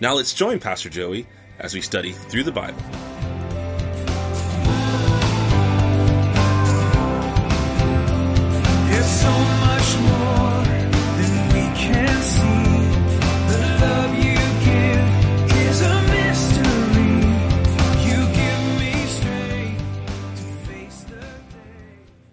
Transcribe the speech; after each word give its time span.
Now 0.00 0.14
let's 0.14 0.32
join 0.32 0.58
Pastor 0.58 0.88
Joey 0.88 1.26
as 1.58 1.74
we 1.74 1.82
study 1.82 2.12
through 2.12 2.44
the 2.44 2.52
Bible. 2.52 2.80
So 9.02 9.30
much 9.30 9.98
more 9.98 10.41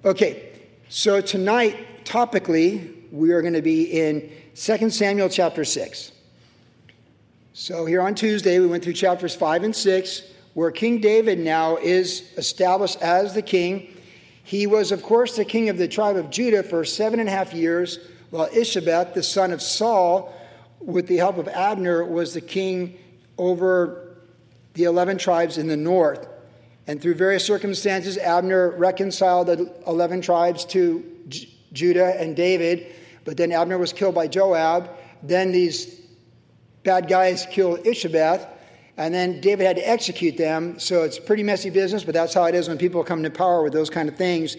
Okay, 0.09 0.53
so 0.89 1.21
tonight, 1.21 2.03
topically, 2.03 3.11
we 3.11 3.31
are 3.31 3.43
going 3.43 3.53
to 3.53 3.61
be 3.61 3.83
in 3.83 4.31
2 4.55 4.89
Samuel 4.89 5.29
chapter 5.29 5.63
6. 5.63 6.11
So 7.53 7.85
here 7.85 8.01
on 8.01 8.15
Tuesday, 8.15 8.57
we 8.57 8.65
went 8.65 8.83
through 8.83 8.93
chapters 8.93 9.35
5 9.35 9.65
and 9.65 9.75
6, 9.75 10.23
where 10.55 10.71
King 10.71 10.99
David 10.99 11.37
now 11.37 11.77
is 11.77 12.33
established 12.37 12.99
as 13.03 13.35
the 13.35 13.43
king. 13.43 13.95
He 14.43 14.65
was, 14.65 14.91
of 14.91 15.03
course, 15.03 15.35
the 15.35 15.45
king 15.45 15.69
of 15.69 15.77
the 15.77 15.87
tribe 15.87 16.15
of 16.15 16.31
Judah 16.31 16.63
for 16.63 16.83
seven 16.83 17.19
and 17.19 17.29
a 17.29 17.31
half 17.31 17.53
years, 17.53 17.99
while 18.31 18.49
Ishabeth, 18.49 19.13
the 19.13 19.21
son 19.21 19.51
of 19.51 19.61
Saul, 19.61 20.33
with 20.79 21.05
the 21.05 21.17
help 21.17 21.37
of 21.37 21.47
Abner, 21.47 22.03
was 22.03 22.33
the 22.33 22.41
king 22.41 22.97
over 23.37 24.17
the 24.73 24.85
11 24.85 25.19
tribes 25.19 25.59
in 25.59 25.67
the 25.67 25.77
north. 25.77 26.27
And 26.87 27.01
through 27.01 27.15
various 27.15 27.45
circumstances, 27.45 28.17
Abner 28.17 28.71
reconciled 28.71 29.47
the 29.47 29.71
11 29.85 30.21
tribes 30.21 30.65
to 30.65 31.03
J- 31.27 31.49
Judah 31.71 32.19
and 32.19 32.35
David, 32.35 32.93
but 33.25 33.37
then 33.37 33.51
Abner 33.51 33.77
was 33.77 33.93
killed 33.93 34.15
by 34.15 34.27
Joab. 34.27 34.89
Then 35.21 35.51
these 35.51 35.99
bad 36.83 37.07
guys 37.07 37.45
killed 37.51 37.83
Ishabeth, 37.83 38.47
and 38.97 39.13
then 39.13 39.41
David 39.41 39.67
had 39.67 39.75
to 39.75 39.87
execute 39.87 40.37
them. 40.37 40.79
So 40.79 41.03
it's 41.03 41.19
pretty 41.19 41.43
messy 41.43 41.69
business, 41.69 42.03
but 42.03 42.13
that's 42.13 42.33
how 42.33 42.45
it 42.45 42.55
is 42.55 42.67
when 42.67 42.77
people 42.77 43.03
come 43.03 43.23
to 43.23 43.29
power 43.29 43.61
with 43.61 43.73
those 43.73 43.89
kind 43.89 44.09
of 44.09 44.15
things. 44.15 44.57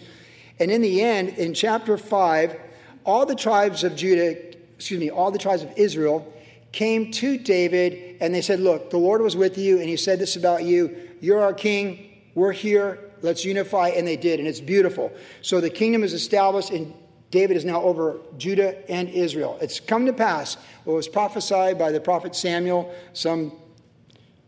And 0.60 0.70
in 0.70 0.82
the 0.82 1.02
end, 1.02 1.30
in 1.30 1.54
chapter 1.54 1.96
5, 1.96 2.56
all 3.04 3.26
the 3.26 3.34
tribes 3.34 3.82
of 3.82 3.96
Judah, 3.96 4.36
excuse 4.76 5.00
me, 5.00 5.10
all 5.10 5.30
the 5.30 5.38
tribes 5.38 5.62
of 5.62 5.72
Israel 5.76 6.32
came 6.72 7.10
to 7.12 7.38
David 7.38 8.18
and 8.20 8.34
they 8.34 8.42
said, 8.42 8.60
Look, 8.60 8.90
the 8.90 8.98
Lord 8.98 9.22
was 9.22 9.36
with 9.36 9.58
you, 9.58 9.80
and 9.80 9.88
he 9.88 9.96
said 9.96 10.18
this 10.18 10.36
about 10.36 10.64
you. 10.64 10.96
You're 11.20 11.42
our 11.42 11.54
king. 11.54 12.09
We're 12.34 12.52
here. 12.52 12.98
Let's 13.22 13.44
unify. 13.44 13.88
And 13.88 14.06
they 14.06 14.16
did, 14.16 14.38
and 14.38 14.48
it's 14.48 14.60
beautiful. 14.60 15.12
So 15.42 15.60
the 15.60 15.70
kingdom 15.70 16.02
is 16.02 16.12
established, 16.12 16.70
and 16.70 16.94
David 17.30 17.56
is 17.56 17.64
now 17.64 17.82
over 17.82 18.18
Judah 18.38 18.90
and 18.90 19.08
Israel. 19.08 19.58
It's 19.60 19.78
come 19.78 20.06
to 20.06 20.12
pass 20.12 20.56
what 20.84 20.94
was 20.94 21.08
prophesied 21.08 21.78
by 21.78 21.92
the 21.92 22.00
prophet 22.00 22.34
Samuel 22.34 22.92
some 23.12 23.52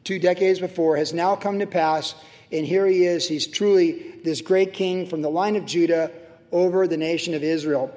two 0.05 0.19
decades 0.19 0.59
before 0.59 0.97
has 0.97 1.13
now 1.13 1.37
come 1.37 1.61
to 1.61 1.67
pass. 1.67 2.15
And 2.51 2.67
here 2.67 2.87
he 2.87 3.05
is. 3.05 3.29
He's 3.29 3.47
truly 3.47 4.15
this 4.25 4.41
great 4.41 4.73
king 4.73 5.07
from 5.07 5.23
the 5.23 5.31
line 5.31 5.57
of 5.57 5.65
Judah 5.65 6.11
over 6.51 6.87
the 6.87 6.97
nation 6.97 7.35
of 7.35 7.43
Israel. 7.43 7.97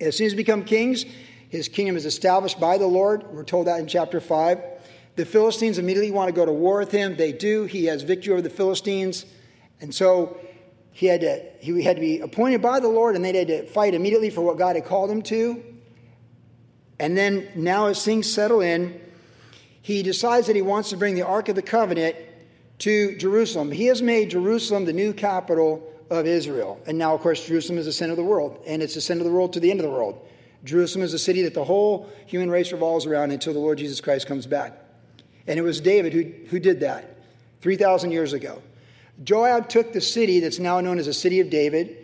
As 0.00 0.16
soon 0.16 0.26
as 0.26 0.34
become 0.34 0.64
kings, 0.64 1.04
his 1.48 1.68
kingdom 1.68 1.96
is 1.96 2.04
established 2.04 2.60
by 2.60 2.78
the 2.78 2.86
Lord. 2.86 3.24
We're 3.32 3.44
told 3.44 3.66
that 3.68 3.80
in 3.80 3.86
chapter 3.86 4.20
5. 4.20 4.60
The 5.18 5.26
Philistines 5.26 5.78
immediately 5.78 6.12
want 6.12 6.28
to 6.28 6.32
go 6.32 6.46
to 6.46 6.52
war 6.52 6.78
with 6.78 6.92
him. 6.92 7.16
They 7.16 7.32
do. 7.32 7.64
He 7.64 7.86
has 7.86 8.04
victory 8.04 8.34
over 8.34 8.40
the 8.40 8.48
Philistines. 8.48 9.26
And 9.80 9.92
so 9.92 10.38
he 10.92 11.06
had 11.06 11.22
to, 11.22 11.42
he 11.58 11.82
had 11.82 11.96
to 11.96 12.00
be 12.00 12.20
appointed 12.20 12.62
by 12.62 12.78
the 12.78 12.86
Lord, 12.86 13.16
and 13.16 13.24
they 13.24 13.36
had 13.36 13.48
to 13.48 13.66
fight 13.66 13.94
immediately 13.94 14.30
for 14.30 14.42
what 14.42 14.58
God 14.58 14.76
had 14.76 14.84
called 14.84 15.10
him 15.10 15.22
to. 15.22 15.60
And 17.00 17.18
then 17.18 17.48
now, 17.56 17.86
as 17.86 18.04
things 18.04 18.30
settle 18.32 18.60
in, 18.60 19.00
he 19.82 20.04
decides 20.04 20.46
that 20.46 20.54
he 20.54 20.62
wants 20.62 20.90
to 20.90 20.96
bring 20.96 21.16
the 21.16 21.22
Ark 21.22 21.48
of 21.48 21.56
the 21.56 21.62
Covenant 21.62 22.14
to 22.78 23.16
Jerusalem. 23.16 23.72
He 23.72 23.86
has 23.86 24.00
made 24.00 24.30
Jerusalem 24.30 24.84
the 24.84 24.92
new 24.92 25.12
capital 25.12 25.82
of 26.10 26.26
Israel. 26.26 26.80
And 26.86 26.96
now, 26.96 27.12
of 27.16 27.22
course, 27.22 27.44
Jerusalem 27.44 27.80
is 27.80 27.86
the 27.86 27.92
center 27.92 28.12
of 28.12 28.18
the 28.18 28.22
world, 28.22 28.62
and 28.68 28.84
it's 28.84 28.94
the 28.94 29.00
center 29.00 29.22
of 29.22 29.26
the 29.26 29.32
world 29.32 29.54
to 29.54 29.58
the 29.58 29.72
end 29.72 29.80
of 29.80 29.84
the 29.84 29.90
world. 29.90 30.24
Jerusalem 30.62 31.02
is 31.02 31.10
the 31.10 31.18
city 31.18 31.42
that 31.42 31.54
the 31.54 31.64
whole 31.64 32.08
human 32.26 32.50
race 32.50 32.70
revolves 32.70 33.04
around 33.04 33.32
until 33.32 33.52
the 33.52 33.58
Lord 33.58 33.78
Jesus 33.78 34.00
Christ 34.00 34.28
comes 34.28 34.46
back. 34.46 34.84
And 35.48 35.58
it 35.58 35.62
was 35.62 35.80
David 35.80 36.12
who, 36.12 36.22
who 36.50 36.60
did 36.60 36.80
that 36.80 37.16
3,000 37.62 38.12
years 38.12 38.34
ago. 38.34 38.62
Joab 39.24 39.68
took 39.68 39.92
the 39.92 40.00
city 40.00 40.38
that's 40.40 40.58
now 40.58 40.80
known 40.80 40.98
as 40.98 41.06
the 41.06 41.12
city 41.12 41.40
of 41.40 41.50
David, 41.50 41.96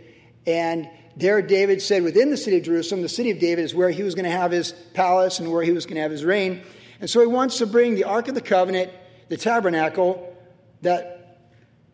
and 0.46 0.88
there 1.16 1.40
David 1.42 1.80
said 1.80 2.02
within 2.02 2.30
the 2.30 2.36
city 2.36 2.56
of 2.56 2.64
Jerusalem, 2.64 3.02
the 3.02 3.08
city 3.08 3.30
of 3.30 3.38
David 3.38 3.62
is 3.62 3.74
where 3.74 3.90
he 3.90 4.02
was 4.02 4.16
going 4.16 4.24
to 4.24 4.30
have 4.30 4.50
his 4.50 4.72
palace 4.94 5.38
and 5.38 5.52
where 5.52 5.62
he 5.62 5.70
was 5.70 5.86
going 5.86 5.94
to 5.94 6.02
have 6.02 6.10
his 6.10 6.24
reign. 6.24 6.62
And 7.00 7.08
so 7.08 7.20
he 7.20 7.26
wants 7.26 7.58
to 7.58 7.66
bring 7.66 7.94
the 7.94 8.04
Ark 8.04 8.26
of 8.26 8.34
the 8.34 8.40
Covenant, 8.40 8.90
the 9.28 9.36
tabernacle, 9.36 10.36
that 10.82 11.38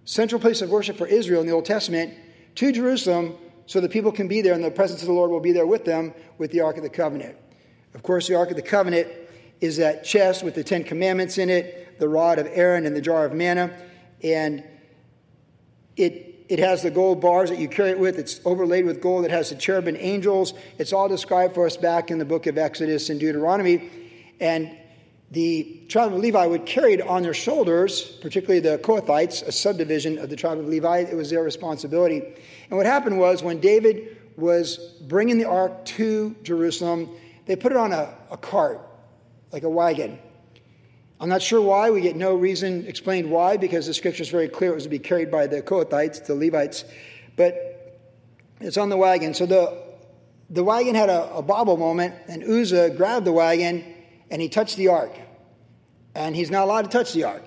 central 0.07 0.41
place 0.41 0.63
of 0.63 0.71
worship 0.71 0.97
for 0.97 1.07
Israel 1.07 1.43
in 1.43 1.47
the 1.47 1.53
Old 1.53 1.67
Testament, 1.67 2.15
to 2.55 2.73
Jerusalem 2.73 3.37
so 3.67 3.81
the 3.81 3.89
people 3.89 4.11
can 4.11 4.27
be 4.27 4.41
there 4.41 4.55
and 4.55 4.65
the 4.65 4.71
presence 4.71 5.03
of 5.03 5.09
the 5.09 5.13
Lord 5.13 5.31
will 5.31 5.41
be 5.41 5.53
there 5.53 5.67
with 5.67 5.85
them 5.85 6.15
with 6.39 6.51
the 6.51 6.61
Ark 6.63 6.79
of 6.79 6.83
the 6.83 6.89
Covenant. 6.89 7.37
Of 7.95 8.03
course, 8.03 8.27
the 8.27 8.37
Ark 8.37 8.51
of 8.51 8.57
the 8.57 8.63
Covenant 8.63 9.09
is 9.61 9.77
that 9.77 10.05
chest 10.05 10.43
with 10.43 10.55
the 10.55 10.65
Ten 10.65 10.85
Commandments 10.85 11.39
in 11.39 11.51
it, 11.51 11.99
the 11.99 12.09
rod 12.09 12.39
of 12.39 12.47
Aaron, 12.51 12.87
and 12.87 12.97
the 12.97 13.01
jar 13.01 13.25
of 13.25 13.33
manna. 13.33 13.77
And 14.23 14.65
it, 15.97 16.47
it 16.49 16.59
has 16.59 16.83
the 16.83 16.91
gold 16.91 17.21
bars 17.21 17.51
that 17.51 17.59
you 17.59 17.69
carry 17.69 17.91
it 17.91 17.99
with. 17.99 18.19
It's 18.19 18.41
overlaid 18.45 18.87
with 18.87 19.01
gold. 19.01 19.25
It 19.25 19.31
has 19.31 19.51
the 19.51 19.57
cherubim 19.57 19.97
angels. 19.99 20.55
It's 20.79 20.93
all 20.93 21.09
described 21.09 21.55
for 21.55 21.67
us 21.67 21.77
back 21.77 22.11
in 22.11 22.19
the 22.19 22.25
book 22.25 22.47
of 22.47 22.57
Exodus 22.59 23.11
and 23.11 23.21
Deuteronomy. 23.21 23.91
And 24.41 24.77
the 25.31 25.85
tribe 25.89 26.13
of 26.13 26.19
Levi 26.19 26.45
would 26.47 26.67
carry 26.67 26.95
it 26.95 27.03
on 27.03 27.23
their 27.23 27.35
shoulders, 27.35 28.03
particularly 28.21 28.61
the 28.61 28.79
Kohathites, 28.79 29.47
a 29.47 29.53
subdivision 29.53 30.19
of 30.19 30.29
the 30.29 30.37
tribe 30.37 30.59
of 30.59 30.67
Levi. 30.67 31.01
It 31.01 31.15
was 31.15 31.31
their 31.31 31.45
responsibility. 31.45 32.21
And 32.69 32.77
what 32.77 32.87
happened 32.87 33.19
was 33.19 33.43
when 33.43 33.61
David 33.61 34.17
was 34.37 34.79
bringing 35.03 35.39
the 35.39 35.45
ark 35.45 35.85
to 35.85 36.35
Jerusalem, 36.43 37.11
they 37.47 37.55
put 37.55 37.71
it 37.71 37.79
on 37.79 37.93
a, 37.93 38.15
a 38.31 38.37
cart, 38.37 38.81
like 39.53 39.63
a 39.63 39.69
wagon. 39.69 40.19
I'm 41.21 41.29
not 41.29 41.43
sure 41.43 41.61
why. 41.61 41.91
We 41.91 42.01
get 42.01 42.17
no 42.17 42.35
reason 42.35 42.87
explained 42.87 43.31
why, 43.31 43.57
because 43.59 43.87
the 43.87 43.95
scripture 43.95 44.23
is 44.23 44.31
very 44.31 44.49
clear 44.49 44.73
it 44.73 44.75
was 44.75 44.85
to 44.85 44.91
be 44.91 44.99
carried 44.99 45.31
by 45.31 45.47
the 45.47 45.61
Kohathites, 45.61 46.25
the 46.25 46.35
Levites. 46.35 46.85
But 47.37 47.99
it's 48.61 48.79
on 48.79 48.89
the 48.89 48.97
wagon. 48.97 49.35
So 49.35 49.45
the, 49.47 49.83
the 50.49 50.65
wagon 50.65 50.95
had 50.95 51.11
a, 51.11 51.35
a 51.35 51.43
bobble 51.43 51.77
moment, 51.77 52.15
and 52.27 52.43
Uzzah 52.43 52.91
grabbed 52.91 53.27
the 53.27 53.33
wagon 53.33 53.85
and 54.31 54.41
he 54.41 54.49
touched 54.49 54.77
the 54.77 54.89
ark. 54.89 55.13
And 56.15 56.35
he's 56.35 56.51
not 56.51 56.65
allowed 56.65 56.83
to 56.83 56.89
touch 56.89 57.13
the 57.13 57.25
ark. 57.25 57.45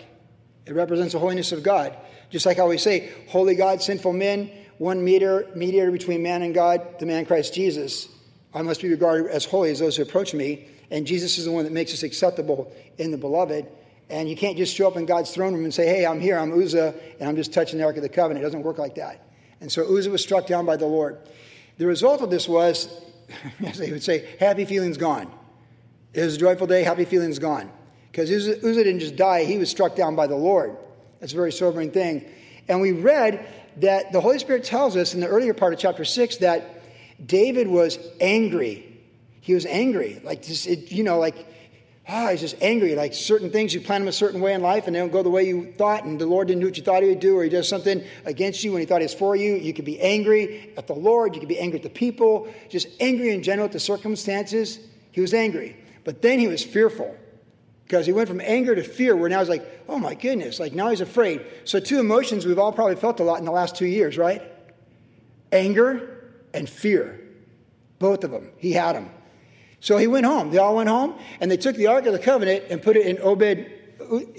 It 0.66 0.74
represents 0.74 1.14
the 1.14 1.20
holiness 1.20 1.52
of 1.52 1.64
God. 1.64 1.98
Just 2.30 2.46
like 2.46 2.58
how 2.58 2.68
we 2.68 2.78
say, 2.78 3.12
Holy 3.28 3.56
God, 3.56 3.82
sinful 3.82 4.14
men, 4.14 4.50
one 4.78 5.04
mediator, 5.04 5.48
mediator 5.56 5.92
between 5.92 6.24
man 6.24 6.42
and 6.42 6.54
God, 6.54 7.00
the 7.00 7.06
man 7.06 7.26
Christ 7.26 7.54
Jesus. 7.54 8.08
I 8.54 8.62
must 8.62 8.82
be 8.82 8.90
regarded 8.90 9.32
as 9.32 9.46
holy 9.46 9.72
as 9.72 9.80
those 9.80 9.98
who 9.98 10.04
approach 10.04 10.34
me. 10.34 10.68
And 10.94 11.08
Jesus 11.08 11.40
is 11.40 11.46
the 11.46 11.52
one 11.52 11.64
that 11.64 11.74
makes 11.74 11.92
us 11.92 12.04
acceptable 12.04 12.72
in 13.00 13.10
the 13.10 13.18
beloved. 13.18 13.66
And 14.12 14.30
you 14.30 14.36
can't 14.36 14.56
just 14.56 14.76
show 14.76 14.88
up 14.88 14.96
in 14.96 15.08
God's 15.08 15.32
throne 15.32 15.56
room 15.56 15.64
and 15.64 15.74
say, 15.74 15.88
Hey, 15.88 16.06
I'm 16.06 16.22
here, 16.22 16.38
I'm 16.38 16.54
Uzzah, 16.54 16.94
and 17.20 17.28
I'm 17.28 17.36
just 17.36 17.52
touching 17.52 17.80
the 17.80 17.86
Ark 17.86 17.98
of 17.98 18.04
the 18.04 18.10
Covenant. 18.10 18.44
It 18.44 18.46
doesn't 18.46 18.62
work 18.62 18.78
like 18.78 18.94
that. 18.96 19.26
And 19.60 19.72
so 19.72 19.98
Uzzah 19.98 20.12
was 20.12 20.22
struck 20.22 20.46
down 20.46 20.68
by 20.68 20.78
the 20.78 20.86
Lord. 20.86 21.18
The 21.80 21.88
result 21.88 22.22
of 22.22 22.30
this 22.30 22.48
was, 22.48 23.02
as 23.66 23.80
they 23.80 23.92
would 23.92 24.04
say, 24.04 24.36
happy 24.40 24.66
feelings 24.66 24.98
gone. 24.98 25.34
It 26.14 26.22
was 26.22 26.36
a 26.36 26.40
joyful 26.40 26.68
day, 26.68 26.84
happy 26.84 27.06
feelings 27.06 27.40
gone. 27.40 27.72
Because 28.12 28.30
Uzzah, 28.30 28.60
Uzzah 28.60 28.84
didn't 28.84 29.00
just 29.00 29.16
die, 29.16 29.46
he 29.46 29.58
was 29.58 29.72
struck 29.72 29.96
down 29.96 30.16
by 30.16 30.28
the 30.28 30.36
Lord. 30.36 30.78
That's 31.20 31.34
a 31.34 31.36
very 31.36 31.52
sobering 31.52 31.90
thing. 31.90 32.24
And 32.68 32.82
we 32.82 32.92
read 32.92 33.44
that 33.78 34.12
the 34.12 34.22
Holy 34.22 34.38
Spirit 34.38 34.64
tells 34.64 34.96
us 34.96 35.16
in 35.16 35.22
the 35.22 35.28
earlier 35.28 35.56
part 35.56 35.74
of 35.74 35.80
chapter 35.80 36.06
6 36.06 36.38
that 36.38 36.84
David 37.26 37.68
was 37.68 37.98
angry. 38.22 38.93
He 39.44 39.54
was 39.54 39.66
angry. 39.66 40.22
Like, 40.24 40.42
just, 40.42 40.68
it, 40.68 40.90
you 40.90 41.04
know, 41.04 41.20
like, 41.20 41.36
ah, 42.08 42.30
he's 42.30 42.40
just 42.40 42.56
angry. 42.62 42.96
Like 42.96 43.14
certain 43.14 43.50
things, 43.50 43.74
you 43.74 43.82
plan 43.82 44.00
them 44.00 44.08
a 44.08 44.14
certain 44.14 44.40
way 44.40 44.54
in 44.54 44.62
life 44.62 44.88
and 44.88 44.96
they 44.96 45.00
don't 45.00 45.12
go 45.12 45.22
the 45.22 45.30
way 45.30 45.44
you 45.44 45.74
thought, 45.74 46.06
and 46.06 46.18
the 46.18 46.26
Lord 46.26 46.48
didn't 46.48 46.62
do 46.62 46.68
what 46.68 46.78
you 46.78 46.84
thought 46.84 47.04
he 47.04 47.10
would 47.10 47.20
do, 47.20 47.38
or 47.38 47.44
he 47.44 47.50
does 47.50 47.68
something 47.68 48.02
against 48.24 48.64
you 48.64 48.72
when 48.72 48.80
he 48.80 48.86
thought 48.86 49.02
he 49.02 49.06
was 49.06 49.14
for 49.14 49.36
you. 49.36 49.56
You 49.56 49.74
could 49.74 49.84
be 49.84 50.00
angry 50.00 50.74
at 50.78 50.88
the 50.88 50.96
Lord, 50.96 51.36
you 51.36 51.42
could 51.42 51.50
be 51.50 51.60
angry 51.60 51.80
at 51.80 51.84
the 51.84 51.90
people, 51.90 52.48
just 52.70 52.88
angry 53.02 53.32
in 53.32 53.44
general 53.44 53.66
at 53.66 53.74
the 53.74 53.82
circumstances. 53.82 54.80
He 55.12 55.20
was 55.20 55.34
angry. 55.34 55.76
But 56.06 56.22
then 56.22 56.40
he 56.40 56.48
was 56.48 56.64
fearful 56.64 57.14
because 57.84 58.06
he 58.06 58.14
went 58.14 58.30
from 58.30 58.40
anger 58.40 58.74
to 58.76 58.84
fear, 58.84 59.14
where 59.14 59.30
now 59.30 59.40
he's 59.40 59.50
like, 59.50 59.84
oh 59.90 60.00
my 60.00 60.16
goodness, 60.16 60.58
like 60.58 60.72
now 60.72 60.90
he's 60.90 61.02
afraid. 61.02 61.46
So, 61.66 61.82
two 61.82 62.00
emotions 62.00 62.46
we've 62.46 62.60
all 62.60 62.72
probably 62.72 62.96
felt 62.96 63.20
a 63.20 63.24
lot 63.26 63.40
in 63.40 63.46
the 63.46 63.52
last 63.52 63.76
two 63.76 63.88
years, 63.88 64.18
right? 64.18 64.42
Anger 65.52 66.32
and 66.54 66.70
fear. 66.70 67.20
Both 68.00 68.24
of 68.24 68.32
them. 68.32 68.52
He 68.58 68.72
had 68.72 68.96
them. 68.96 69.10
So 69.84 69.98
he 69.98 70.08
went 70.08 70.26
home. 70.26 70.50
They 70.50 70.60
all 70.60 70.78
went 70.78 70.88
home, 70.88 71.16
and 71.42 71.52
they 71.52 71.58
took 71.58 71.76
the 71.76 71.88
Ark 71.88 72.06
of 72.06 72.14
the 72.14 72.20
Covenant 72.20 72.64
and 72.70 72.82
put 72.82 72.96
it 72.96 73.06
in 73.06 73.20
Obed 73.20 73.70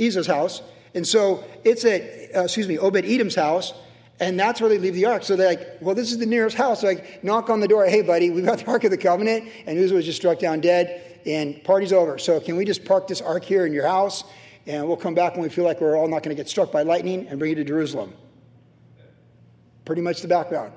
Eza's 0.00 0.26
house. 0.26 0.62
And 0.94 1.06
so 1.06 1.44
it's 1.64 1.84
at, 1.84 2.00
uh, 2.34 2.44
excuse 2.44 2.66
me, 2.66 2.78
Obed 2.78 3.04
Edom's 3.04 3.34
house, 3.34 3.74
and 4.20 4.40
that's 4.40 4.62
where 4.62 4.70
they 4.70 4.78
leave 4.78 4.94
the 4.94 5.04
Ark. 5.04 5.22
So 5.22 5.36
they're 5.36 5.48
like, 5.48 5.68
well, 5.82 5.94
this 5.94 6.12
is 6.12 6.16
the 6.16 6.24
nearest 6.24 6.56
house. 6.56 6.80
So 6.80 6.86
like, 6.86 7.22
knock 7.22 7.50
on 7.50 7.60
the 7.60 7.68
door. 7.68 7.84
Hey, 7.84 8.00
buddy, 8.00 8.30
we've 8.30 8.46
got 8.46 8.60
the 8.60 8.70
Ark 8.70 8.84
of 8.84 8.90
the 8.90 8.96
Covenant, 8.96 9.50
and 9.66 9.78
Uzzah 9.78 9.94
was 9.94 10.06
just 10.06 10.16
struck 10.16 10.38
down 10.38 10.62
dead, 10.62 11.20
and 11.26 11.62
party's 11.62 11.92
over. 11.92 12.16
So 12.16 12.40
can 12.40 12.56
we 12.56 12.64
just 12.64 12.86
park 12.86 13.06
this 13.06 13.20
Ark 13.20 13.44
here 13.44 13.66
in 13.66 13.74
your 13.74 13.86
house, 13.86 14.24
and 14.66 14.88
we'll 14.88 14.96
come 14.96 15.14
back 15.14 15.34
when 15.34 15.42
we 15.42 15.50
feel 15.50 15.66
like 15.66 15.78
we're 15.78 15.94
all 15.94 16.08
not 16.08 16.22
going 16.22 16.34
to 16.34 16.42
get 16.42 16.48
struck 16.48 16.72
by 16.72 16.84
lightning 16.84 17.28
and 17.28 17.38
bring 17.38 17.50
you 17.50 17.56
to 17.56 17.64
Jerusalem? 17.64 18.14
Pretty 19.84 20.00
much 20.00 20.22
the 20.22 20.28
background. 20.28 20.72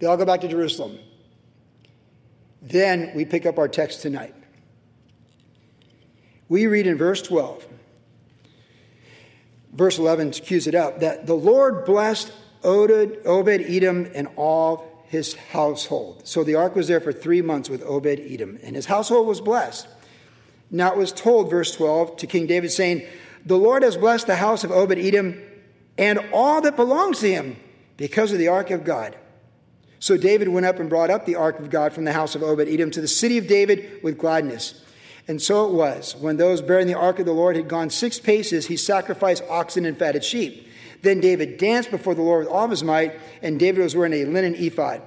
They 0.00 0.08
all 0.08 0.16
go 0.16 0.24
back 0.24 0.40
to 0.40 0.48
Jerusalem. 0.48 0.98
Then 2.62 3.12
we 3.14 3.24
pick 3.24 3.46
up 3.46 3.58
our 3.58 3.68
text 3.68 4.02
tonight. 4.02 4.34
We 6.48 6.66
read 6.66 6.86
in 6.86 6.98
verse 6.98 7.22
12, 7.22 7.64
verse 9.72 9.98
11 9.98 10.32
cues 10.32 10.66
it 10.66 10.74
up, 10.74 11.00
that 11.00 11.26
the 11.26 11.34
Lord 11.34 11.84
blessed 11.84 12.32
Obed, 12.62 13.26
Edom 13.26 14.10
and 14.14 14.28
all 14.36 15.04
his 15.06 15.34
household. 15.34 16.22
So 16.24 16.44
the 16.44 16.56
ark 16.56 16.74
was 16.74 16.88
there 16.88 17.00
for 17.00 17.12
three 17.12 17.40
months 17.40 17.70
with 17.70 17.82
Obed 17.84 18.20
Edom, 18.20 18.58
and 18.62 18.76
his 18.76 18.86
household 18.86 19.26
was 19.26 19.40
blessed. 19.40 19.88
Now 20.70 20.92
it 20.92 20.96
was 20.96 21.12
told, 21.12 21.50
verse 21.50 21.74
12, 21.74 22.16
to 22.18 22.26
King 22.26 22.46
David, 22.46 22.70
saying, 22.70 23.06
The 23.46 23.56
Lord 23.56 23.82
has 23.82 23.96
blessed 23.96 24.26
the 24.26 24.36
house 24.36 24.62
of 24.62 24.70
Obed 24.70 24.98
Edom 24.98 25.40
and 25.98 26.20
all 26.32 26.60
that 26.60 26.76
belongs 26.76 27.20
to 27.20 27.30
him 27.30 27.56
because 27.96 28.32
of 28.32 28.38
the 28.38 28.48
ark 28.48 28.70
of 28.70 28.84
God. 28.84 29.16
So 30.00 30.16
David 30.16 30.48
went 30.48 30.66
up 30.66 30.80
and 30.80 30.88
brought 30.88 31.10
up 31.10 31.26
the 31.26 31.36
ark 31.36 31.58
of 31.58 31.70
God 31.70 31.92
from 31.92 32.04
the 32.04 32.12
house 32.12 32.34
of 32.34 32.42
Obed 32.42 32.68
Edom 32.68 32.90
to 32.92 33.02
the 33.02 33.08
city 33.08 33.36
of 33.36 33.46
David 33.46 34.02
with 34.02 34.18
gladness. 34.18 34.82
And 35.28 35.40
so 35.40 35.66
it 35.66 35.72
was, 35.72 36.16
when 36.16 36.38
those 36.38 36.62
bearing 36.62 36.86
the 36.86 36.98
ark 36.98 37.18
of 37.18 37.26
the 37.26 37.32
Lord 37.32 37.54
had 37.54 37.68
gone 37.68 37.90
six 37.90 38.18
paces, 38.18 38.66
he 38.66 38.76
sacrificed 38.76 39.44
oxen 39.48 39.84
and 39.84 39.96
fatted 39.96 40.24
sheep. 40.24 40.66
Then 41.02 41.20
David 41.20 41.58
danced 41.58 41.90
before 41.90 42.14
the 42.14 42.22
Lord 42.22 42.44
with 42.44 42.52
all 42.52 42.66
his 42.68 42.82
might, 42.82 43.20
and 43.42 43.60
David 43.60 43.82
was 43.82 43.94
wearing 43.94 44.14
a 44.14 44.24
linen 44.24 44.54
ephod. 44.54 45.02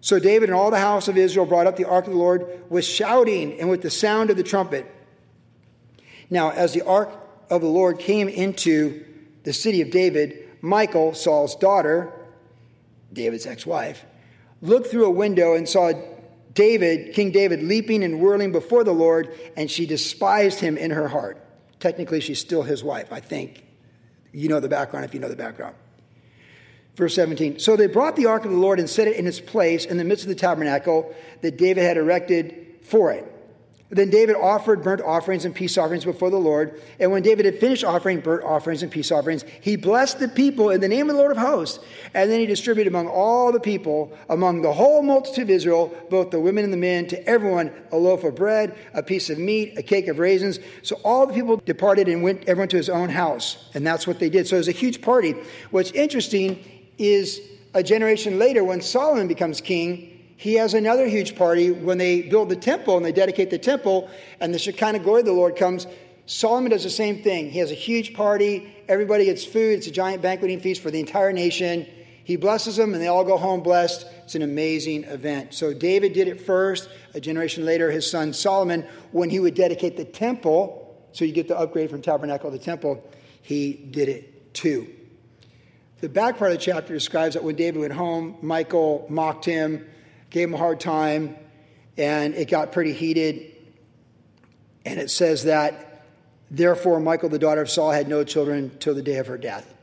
So 0.00 0.18
David 0.18 0.50
and 0.50 0.56
all 0.56 0.70
the 0.70 0.78
house 0.78 1.08
of 1.08 1.16
Israel 1.16 1.46
brought 1.46 1.66
up 1.66 1.76
the 1.76 1.88
ark 1.88 2.06
of 2.06 2.12
the 2.12 2.18
Lord 2.18 2.46
with 2.70 2.84
shouting 2.84 3.58
and 3.58 3.68
with 3.68 3.82
the 3.82 3.90
sound 3.90 4.30
of 4.30 4.36
the 4.36 4.42
trumpet. 4.42 4.86
Now, 6.30 6.50
as 6.50 6.74
the 6.74 6.82
ark 6.82 7.10
of 7.50 7.62
the 7.62 7.66
Lord 7.66 7.98
came 7.98 8.28
into 8.28 9.04
the 9.44 9.54
city 9.54 9.80
of 9.80 9.90
David, 9.90 10.48
Michal, 10.62 11.14
Saul's 11.14 11.56
daughter, 11.56 12.12
David's 13.12 13.46
ex 13.46 13.64
wife, 13.66 14.04
looked 14.60 14.88
through 14.88 15.06
a 15.06 15.10
window 15.10 15.54
and 15.54 15.68
saw 15.68 15.92
David, 16.54 17.14
King 17.14 17.30
David, 17.30 17.62
leaping 17.62 18.02
and 18.02 18.20
whirling 18.20 18.52
before 18.52 18.84
the 18.84 18.92
Lord, 18.92 19.32
and 19.56 19.70
she 19.70 19.86
despised 19.86 20.60
him 20.60 20.76
in 20.76 20.90
her 20.90 21.08
heart. 21.08 21.40
Technically, 21.78 22.20
she's 22.20 22.40
still 22.40 22.62
his 22.62 22.82
wife, 22.82 23.12
I 23.12 23.20
think. 23.20 23.64
You 24.32 24.48
know 24.48 24.60
the 24.60 24.68
background 24.68 25.04
if 25.04 25.14
you 25.14 25.20
know 25.20 25.28
the 25.28 25.36
background. 25.36 25.76
Verse 26.96 27.14
17. 27.14 27.60
So 27.60 27.76
they 27.76 27.86
brought 27.86 28.16
the 28.16 28.26
ark 28.26 28.44
of 28.44 28.50
the 28.50 28.56
Lord 28.56 28.80
and 28.80 28.90
set 28.90 29.06
it 29.06 29.16
in 29.16 29.26
its 29.28 29.40
place 29.40 29.84
in 29.84 29.98
the 29.98 30.04
midst 30.04 30.24
of 30.24 30.28
the 30.28 30.34
tabernacle 30.34 31.14
that 31.42 31.56
David 31.56 31.84
had 31.84 31.96
erected 31.96 32.78
for 32.82 33.12
it. 33.12 33.32
Then 33.90 34.10
David 34.10 34.36
offered 34.36 34.82
burnt 34.82 35.00
offerings 35.00 35.46
and 35.46 35.54
peace 35.54 35.78
offerings 35.78 36.04
before 36.04 36.28
the 36.28 36.36
Lord. 36.36 36.82
And 37.00 37.10
when 37.10 37.22
David 37.22 37.46
had 37.46 37.58
finished 37.58 37.84
offering 37.84 38.20
burnt 38.20 38.44
offerings 38.44 38.82
and 38.82 38.92
peace 38.92 39.10
offerings, 39.10 39.46
he 39.62 39.76
blessed 39.76 40.18
the 40.18 40.28
people 40.28 40.68
in 40.68 40.82
the 40.82 40.88
name 40.88 41.08
of 41.08 41.16
the 41.16 41.22
Lord 41.22 41.32
of 41.32 41.38
hosts. 41.38 41.78
And 42.12 42.30
then 42.30 42.38
he 42.38 42.44
distributed 42.44 42.90
among 42.90 43.08
all 43.08 43.50
the 43.50 43.60
people, 43.60 44.12
among 44.28 44.60
the 44.60 44.72
whole 44.74 45.02
multitude 45.02 45.44
of 45.44 45.50
Israel, 45.50 45.96
both 46.10 46.30
the 46.30 46.38
women 46.38 46.64
and 46.64 46.72
the 46.72 46.78
men, 46.78 47.06
to 47.06 47.26
everyone 47.26 47.72
a 47.90 47.96
loaf 47.96 48.24
of 48.24 48.34
bread, 48.34 48.76
a 48.92 49.02
piece 49.02 49.30
of 49.30 49.38
meat, 49.38 49.78
a 49.78 49.82
cake 49.82 50.08
of 50.08 50.18
raisins. 50.18 50.58
So 50.82 51.00
all 51.02 51.26
the 51.26 51.32
people 51.32 51.56
departed 51.56 52.08
and 52.08 52.22
went 52.22 52.46
everyone 52.46 52.68
to 52.68 52.76
his 52.76 52.90
own 52.90 53.08
house. 53.08 53.70
And 53.72 53.86
that's 53.86 54.06
what 54.06 54.18
they 54.18 54.28
did. 54.28 54.46
So 54.46 54.56
it 54.56 54.58
was 54.58 54.68
a 54.68 54.72
huge 54.72 55.00
party. 55.00 55.34
What's 55.70 55.92
interesting 55.92 56.62
is 56.98 57.40
a 57.72 57.82
generation 57.82 58.38
later, 58.38 58.64
when 58.64 58.82
Solomon 58.82 59.28
becomes 59.28 59.62
king, 59.62 60.17
he 60.38 60.54
has 60.54 60.72
another 60.72 61.08
huge 61.08 61.34
party 61.34 61.72
when 61.72 61.98
they 61.98 62.22
build 62.22 62.48
the 62.48 62.56
temple 62.56 62.96
and 62.96 63.04
they 63.04 63.10
dedicate 63.10 63.50
the 63.50 63.58
temple 63.58 64.08
and 64.38 64.54
the 64.54 64.58
Shekinah 64.58 65.00
glory 65.00 65.20
of 65.20 65.26
the 65.26 65.32
Lord 65.32 65.56
comes. 65.56 65.88
Solomon 66.26 66.70
does 66.70 66.84
the 66.84 66.90
same 66.90 67.24
thing. 67.24 67.50
He 67.50 67.58
has 67.58 67.72
a 67.72 67.74
huge 67.74 68.14
party. 68.14 68.72
Everybody 68.88 69.24
gets 69.24 69.44
food. 69.44 69.78
It's 69.78 69.88
a 69.88 69.90
giant 69.90 70.22
banqueting 70.22 70.60
feast 70.60 70.80
for 70.80 70.92
the 70.92 71.00
entire 71.00 71.32
nation. 71.32 71.88
He 72.22 72.36
blesses 72.36 72.76
them 72.76 72.94
and 72.94 73.02
they 73.02 73.08
all 73.08 73.24
go 73.24 73.36
home 73.36 73.64
blessed. 73.64 74.06
It's 74.22 74.36
an 74.36 74.42
amazing 74.42 75.04
event. 75.04 75.54
So 75.54 75.74
David 75.74 76.12
did 76.12 76.28
it 76.28 76.40
first. 76.40 76.88
A 77.14 77.20
generation 77.20 77.64
later, 77.64 77.90
his 77.90 78.08
son 78.08 78.32
Solomon, 78.32 78.86
when 79.10 79.30
he 79.30 79.40
would 79.40 79.56
dedicate 79.56 79.96
the 79.96 80.04
temple, 80.04 81.04
so 81.10 81.24
you 81.24 81.32
get 81.32 81.48
the 81.48 81.58
upgrade 81.58 81.90
from 81.90 82.00
tabernacle 82.00 82.52
to 82.52 82.58
temple, 82.58 83.02
he 83.42 83.72
did 83.72 84.08
it 84.08 84.54
too. 84.54 84.86
The 86.00 86.08
back 86.08 86.38
part 86.38 86.52
of 86.52 86.58
the 86.58 86.64
chapter 86.64 86.94
describes 86.94 87.34
that 87.34 87.42
when 87.42 87.56
David 87.56 87.80
went 87.80 87.92
home, 87.92 88.36
Michal 88.40 89.04
mocked 89.08 89.44
him, 89.44 89.84
gave 90.30 90.48
him 90.48 90.54
a 90.54 90.58
hard 90.58 90.80
time, 90.80 91.36
and 91.96 92.34
it 92.34 92.48
got 92.48 92.72
pretty 92.72 92.92
heated. 92.92 93.54
And 94.84 94.98
it 94.98 95.10
says 95.10 95.44
that, 95.44 96.06
therefore, 96.50 97.00
Michal, 97.00 97.28
the 97.28 97.38
daughter 97.38 97.60
of 97.60 97.70
Saul, 97.70 97.90
had 97.90 98.08
no 98.08 98.24
children 98.24 98.76
till 98.78 98.94
the 98.94 99.02
day 99.02 99.16
of 99.16 99.26
her 99.26 99.38
death. 99.38 99.74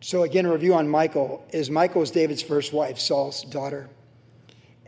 So, 0.00 0.22
again, 0.22 0.44
a 0.44 0.52
review 0.52 0.74
on 0.74 0.90
Michal 0.90 1.42
is 1.50 1.70
Michal 1.70 2.00
was 2.00 2.10
David's 2.10 2.42
first 2.42 2.74
wife, 2.74 2.98
Saul's 2.98 3.42
daughter, 3.42 3.88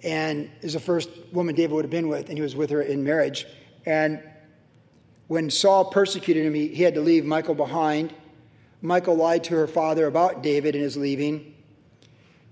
and 0.03 0.51
is 0.61 0.75
the 0.75 0.81
first 0.81 1.09
woman 1.33 1.55
David 1.55 1.73
would 1.73 1.85
have 1.87 1.91
been 1.91 2.09
with, 2.09 2.29
and 2.29 2.37
he 2.37 2.43
was 2.43 2.55
with 2.55 2.69
her 2.69 2.83
in 2.83 3.03
marriage. 3.03 3.47
And 3.87 4.23
when 5.29 5.51
Saul 5.51 5.87
persecuted 5.87 6.45
him, 6.45 6.53
he, 6.53 6.69
he 6.69 6.83
had 6.83 6.95
to 6.95 7.01
leave 7.01 7.25
Michal 7.25 7.55
behind. 7.55 8.13
Michal 8.83 9.17
lied 9.17 9.45
to 9.45 9.55
her 9.55 9.67
father 9.67 10.07
about 10.07 10.43
David 10.43 10.75
and 10.75 10.85
his 10.85 10.99
leaving. 10.99 11.55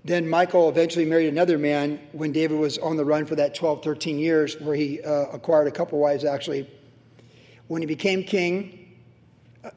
Then 0.05 0.29
Michal 0.29 0.69
eventually 0.69 1.03
married 1.03 1.29
another 1.29 1.57
man 1.57 1.99
when 2.11 2.31
David 2.31 2.59
was 2.59 2.77
on 2.77 2.95
the 2.95 3.03
run 3.03 3.25
for 3.25 3.35
that 3.37 3.55
12, 3.55 3.83
13 3.83 4.19
years, 4.19 4.55
where 4.61 4.75
he 4.75 5.01
uh, 5.01 5.25
acquired 5.33 5.67
a 5.67 5.71
couple 5.71 5.97
wives 5.97 6.23
actually. 6.23 6.69
When 7.67 7.81
he 7.81 7.87
became 7.87 8.23
king, 8.23 9.01
uh, 9.63 9.71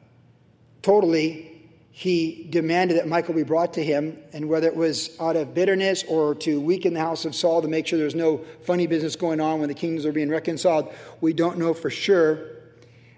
totally, 0.83 1.67
he 1.89 2.45
demanded 2.51 2.97
that 2.97 3.07
Michal 3.07 3.33
be 3.33 3.41
brought 3.41 3.73
to 3.73 3.83
him, 3.83 4.19
and 4.31 4.47
whether 4.47 4.67
it 4.67 4.75
was 4.75 5.19
out 5.19 5.35
of 5.35 5.55
bitterness 5.55 6.03
or 6.07 6.35
to 6.35 6.61
weaken 6.61 6.93
the 6.93 6.99
house 6.99 7.25
of 7.25 7.33
Saul 7.33 7.63
to 7.63 7.67
make 7.67 7.87
sure 7.87 7.97
there's 7.97 8.13
no 8.13 8.37
funny 8.61 8.85
business 8.85 9.15
going 9.15 9.41
on 9.41 9.59
when 9.59 9.67
the 9.67 9.73
kings 9.73 10.05
are 10.05 10.11
being 10.11 10.29
reconciled, 10.29 10.93
we 11.21 11.33
don't 11.33 11.57
know 11.57 11.73
for 11.73 11.89
sure. 11.89 12.51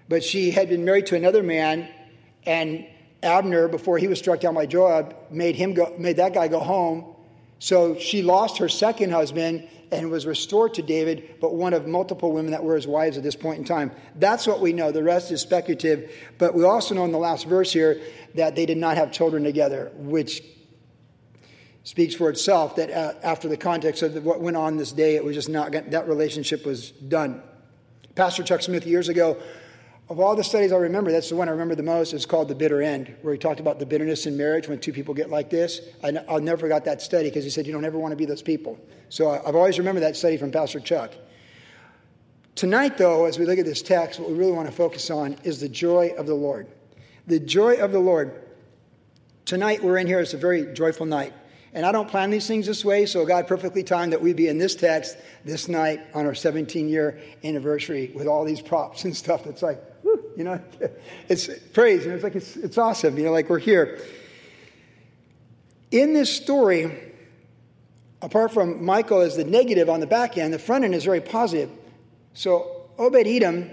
But 0.08 0.24
she 0.24 0.50
had 0.50 0.70
been 0.70 0.86
married 0.86 1.04
to 1.08 1.16
another 1.16 1.42
man, 1.42 1.90
and 2.46 2.86
Abner, 3.22 3.68
before 3.68 3.98
he 3.98 4.08
was 4.08 4.18
struck 4.18 4.40
down 4.40 4.54
by 4.54 4.66
Joab, 4.66 5.14
made 5.30 5.54
him 5.54 5.74
go, 5.74 5.94
made 5.98 6.16
that 6.16 6.34
guy 6.34 6.48
go 6.48 6.60
home. 6.60 7.14
So 7.58 7.96
she 7.98 8.22
lost 8.22 8.58
her 8.58 8.68
second 8.68 9.10
husband 9.10 9.68
and 9.92 10.10
was 10.10 10.26
restored 10.26 10.74
to 10.74 10.82
David, 10.82 11.36
but 11.40 11.54
one 11.54 11.74
of 11.74 11.86
multiple 11.86 12.32
women 12.32 12.50
that 12.52 12.64
were 12.64 12.74
his 12.74 12.86
wives 12.86 13.16
at 13.18 13.22
this 13.22 13.36
point 13.36 13.58
in 13.58 13.64
time. 13.64 13.92
That's 14.16 14.46
what 14.46 14.60
we 14.60 14.72
know. 14.72 14.90
The 14.90 15.02
rest 15.02 15.30
is 15.30 15.40
speculative. 15.42 16.10
But 16.38 16.54
we 16.54 16.64
also 16.64 16.94
know 16.94 17.04
in 17.04 17.12
the 17.12 17.18
last 17.18 17.46
verse 17.46 17.72
here 17.72 18.00
that 18.34 18.56
they 18.56 18.66
did 18.66 18.78
not 18.78 18.96
have 18.96 19.12
children 19.12 19.44
together, 19.44 19.92
which 19.96 20.42
speaks 21.84 22.14
for 22.14 22.30
itself 22.30 22.76
that 22.76 22.90
uh, 22.90 23.14
after 23.22 23.48
the 23.48 23.56
context 23.56 24.02
of 24.02 24.24
what 24.24 24.40
went 24.40 24.56
on 24.56 24.76
this 24.78 24.92
day, 24.92 25.14
it 25.16 25.24
was 25.24 25.36
just 25.36 25.48
not, 25.48 25.72
that 25.72 26.08
relationship 26.08 26.64
was 26.64 26.90
done. 26.90 27.42
Pastor 28.14 28.42
Chuck 28.42 28.62
Smith 28.62 28.86
years 28.86 29.08
ago 29.08 29.40
of 30.12 30.20
all 30.20 30.36
the 30.36 30.44
studies 30.44 30.72
I 30.72 30.76
remember, 30.76 31.10
that's 31.10 31.30
the 31.30 31.36
one 31.36 31.48
I 31.48 31.52
remember 31.52 31.74
the 31.74 31.82
most. 31.82 32.12
It's 32.12 32.26
called 32.26 32.48
The 32.48 32.54
Bitter 32.54 32.82
End, 32.82 33.16
where 33.22 33.32
he 33.32 33.38
talked 33.38 33.60
about 33.60 33.78
the 33.78 33.86
bitterness 33.86 34.26
in 34.26 34.36
marriage 34.36 34.68
when 34.68 34.78
two 34.78 34.92
people 34.92 35.14
get 35.14 35.30
like 35.30 35.48
this. 35.48 35.80
I, 36.04 36.10
will 36.10 36.40
never 36.40 36.58
forget 36.58 36.84
that 36.84 37.00
study 37.00 37.30
because 37.30 37.44
he 37.44 37.50
said, 37.50 37.66
You 37.66 37.72
don't 37.72 37.86
ever 37.86 37.98
want 37.98 38.12
to 38.12 38.16
be 38.16 38.26
those 38.26 38.42
people. 38.42 38.78
So 39.08 39.30
I've 39.30 39.56
always 39.56 39.78
remembered 39.78 40.02
that 40.02 40.14
study 40.14 40.36
from 40.36 40.52
Pastor 40.52 40.80
Chuck. 40.80 41.12
Tonight, 42.54 42.98
though, 42.98 43.24
as 43.24 43.38
we 43.38 43.46
look 43.46 43.58
at 43.58 43.64
this 43.64 43.80
text, 43.80 44.20
what 44.20 44.28
we 44.28 44.36
really 44.36 44.52
want 44.52 44.68
to 44.68 44.74
focus 44.74 45.10
on 45.10 45.34
is 45.44 45.60
the 45.60 45.68
joy 45.68 46.12
of 46.18 46.26
the 46.26 46.34
Lord. 46.34 46.66
The 47.26 47.40
joy 47.40 47.76
of 47.76 47.90
the 47.90 47.98
Lord. 47.98 48.42
Tonight, 49.46 49.82
we're 49.82 49.96
in 49.96 50.06
here. 50.06 50.20
It's 50.20 50.34
a 50.34 50.36
very 50.36 50.74
joyful 50.74 51.06
night. 51.06 51.32
And 51.72 51.86
I 51.86 51.92
don't 51.92 52.08
plan 52.08 52.30
these 52.30 52.46
things 52.46 52.66
this 52.66 52.84
way, 52.84 53.06
so 53.06 53.24
God 53.24 53.48
perfectly 53.48 53.82
timed 53.82 54.12
that 54.12 54.20
we 54.20 54.34
be 54.34 54.48
in 54.48 54.58
this 54.58 54.74
text 54.74 55.16
this 55.42 55.68
night 55.68 56.00
on 56.12 56.26
our 56.26 56.34
17 56.34 56.86
year 56.86 57.18
anniversary 57.42 58.12
with 58.14 58.26
all 58.26 58.44
these 58.44 58.60
props 58.60 59.04
and 59.06 59.16
stuff 59.16 59.44
that's 59.44 59.62
like, 59.62 59.82
you 60.36 60.44
know, 60.44 60.60
it's 61.28 61.48
praise. 61.72 62.04
And 62.04 62.14
it's 62.14 62.24
like, 62.24 62.34
it's, 62.34 62.56
it's 62.56 62.78
awesome, 62.78 63.16
you 63.16 63.24
know, 63.24 63.32
like 63.32 63.48
we're 63.48 63.58
here. 63.58 64.00
In 65.90 66.14
this 66.14 66.34
story, 66.34 67.12
apart 68.22 68.52
from 68.52 68.84
Michal 68.84 69.20
as 69.20 69.36
the 69.36 69.44
negative 69.44 69.90
on 69.90 70.00
the 70.00 70.06
back 70.06 70.38
end, 70.38 70.52
the 70.52 70.58
front 70.58 70.84
end 70.84 70.94
is 70.94 71.04
very 71.04 71.20
positive. 71.20 71.70
So 72.34 72.88
Obed 72.98 73.26
Edom, 73.26 73.70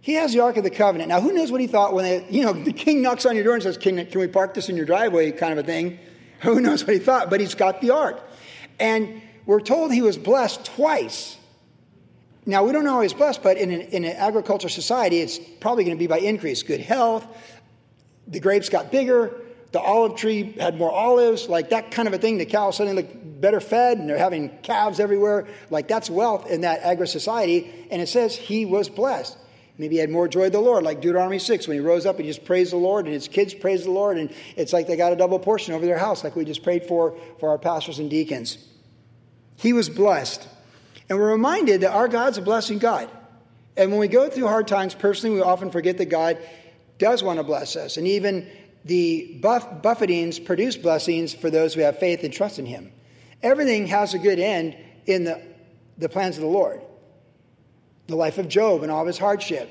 he 0.00 0.14
has 0.14 0.32
the 0.32 0.40
Ark 0.40 0.56
of 0.56 0.64
the 0.64 0.70
Covenant. 0.70 1.08
Now, 1.08 1.20
who 1.20 1.32
knows 1.32 1.50
what 1.50 1.60
he 1.60 1.66
thought 1.66 1.94
when 1.94 2.04
they, 2.04 2.26
you 2.30 2.44
know, 2.44 2.52
the 2.52 2.72
king 2.72 3.02
knocks 3.02 3.26
on 3.26 3.34
your 3.34 3.44
door 3.44 3.54
and 3.54 3.62
says, 3.62 3.76
Can, 3.76 4.06
can 4.06 4.20
we 4.20 4.28
park 4.28 4.54
this 4.54 4.68
in 4.68 4.76
your 4.76 4.86
driveway, 4.86 5.32
kind 5.32 5.52
of 5.52 5.58
a 5.58 5.62
thing. 5.66 5.98
Who 6.40 6.60
knows 6.60 6.86
what 6.86 6.92
he 6.92 7.00
thought, 7.00 7.30
but 7.30 7.40
he's 7.40 7.56
got 7.56 7.80
the 7.80 7.90
ark. 7.90 8.20
And 8.78 9.20
we're 9.44 9.60
told 9.60 9.92
he 9.92 10.02
was 10.02 10.16
blessed 10.16 10.64
twice. 10.64 11.37
Now, 12.48 12.64
we 12.64 12.72
don't 12.72 12.84
know 12.84 13.02
he's 13.02 13.12
blessed, 13.12 13.42
but 13.42 13.58
in 13.58 13.70
an, 13.70 13.82
in 13.82 14.04
an 14.06 14.16
agriculture 14.16 14.70
society, 14.70 15.18
it's 15.18 15.38
probably 15.60 15.84
going 15.84 15.94
to 15.94 16.00
be 16.00 16.06
by 16.06 16.18
increase. 16.18 16.62
Good 16.62 16.80
health, 16.80 17.26
the 18.26 18.40
grapes 18.40 18.70
got 18.70 18.90
bigger, 18.90 19.34
the 19.72 19.80
olive 19.80 20.16
tree 20.16 20.52
had 20.52 20.78
more 20.78 20.90
olives, 20.90 21.46
like 21.50 21.68
that 21.68 21.90
kind 21.90 22.08
of 22.08 22.14
a 22.14 22.18
thing. 22.18 22.38
The 22.38 22.46
cows 22.46 22.78
suddenly 22.78 23.02
look 23.02 23.40
better 23.42 23.60
fed, 23.60 23.98
and 23.98 24.08
they're 24.08 24.16
having 24.16 24.48
calves 24.62 24.98
everywhere. 24.98 25.46
Like 25.68 25.88
that's 25.88 26.08
wealth 26.08 26.48
in 26.48 26.62
that 26.62 26.80
agri 26.80 27.06
society. 27.06 27.86
And 27.90 28.00
it 28.00 28.08
says 28.08 28.34
he 28.34 28.64
was 28.64 28.88
blessed. 28.88 29.36
Maybe 29.76 29.96
he 29.96 30.00
had 30.00 30.08
more 30.08 30.26
joy 30.26 30.46
of 30.46 30.52
the 30.52 30.58
Lord, 30.58 30.84
like 30.84 31.02
Deuteronomy 31.02 31.38
6, 31.38 31.68
when 31.68 31.76
he 31.76 31.80
rose 31.80 32.06
up 32.06 32.16
and 32.16 32.24
just 32.24 32.46
praised 32.46 32.72
the 32.72 32.78
Lord, 32.78 33.04
and 33.04 33.12
his 33.12 33.28
kids 33.28 33.52
praised 33.52 33.84
the 33.84 33.90
Lord, 33.90 34.16
and 34.16 34.32
it's 34.56 34.72
like 34.72 34.86
they 34.86 34.96
got 34.96 35.12
a 35.12 35.16
double 35.16 35.38
portion 35.38 35.74
over 35.74 35.84
their 35.84 35.98
house, 35.98 36.24
like 36.24 36.34
we 36.34 36.46
just 36.46 36.62
prayed 36.62 36.84
for 36.84 37.14
for 37.38 37.50
our 37.50 37.58
pastors 37.58 37.98
and 37.98 38.08
deacons. 38.08 38.56
He 39.56 39.74
was 39.74 39.90
blessed. 39.90 40.48
And 41.08 41.18
we're 41.18 41.30
reminded 41.30 41.82
that 41.82 41.92
our 41.92 42.08
God's 42.08 42.38
a 42.38 42.42
blessing 42.42 42.78
God. 42.78 43.08
And 43.76 43.90
when 43.90 44.00
we 44.00 44.08
go 44.08 44.28
through 44.28 44.46
hard 44.46 44.68
times 44.68 44.94
personally, 44.94 45.36
we 45.36 45.42
often 45.42 45.70
forget 45.70 45.98
that 45.98 46.06
God 46.06 46.38
does 46.98 47.22
want 47.22 47.38
to 47.38 47.44
bless 47.44 47.76
us. 47.76 47.96
And 47.96 48.06
even 48.06 48.48
the 48.84 49.38
buff- 49.40 49.82
buffetings 49.82 50.38
produce 50.38 50.76
blessings 50.76 51.32
for 51.32 51.50
those 51.50 51.74
who 51.74 51.80
have 51.80 51.98
faith 51.98 52.24
and 52.24 52.32
trust 52.32 52.58
in 52.58 52.66
Him. 52.66 52.92
Everything 53.42 53.86
has 53.86 54.14
a 54.14 54.18
good 54.18 54.38
end 54.38 54.76
in 55.06 55.24
the, 55.24 55.40
the 55.96 56.08
plans 56.08 56.36
of 56.36 56.42
the 56.42 56.48
Lord. 56.48 56.80
The 58.08 58.16
life 58.16 58.38
of 58.38 58.48
Job 58.48 58.82
and 58.82 58.90
all 58.90 59.02
of 59.02 59.06
his 59.06 59.18
hardship. 59.18 59.70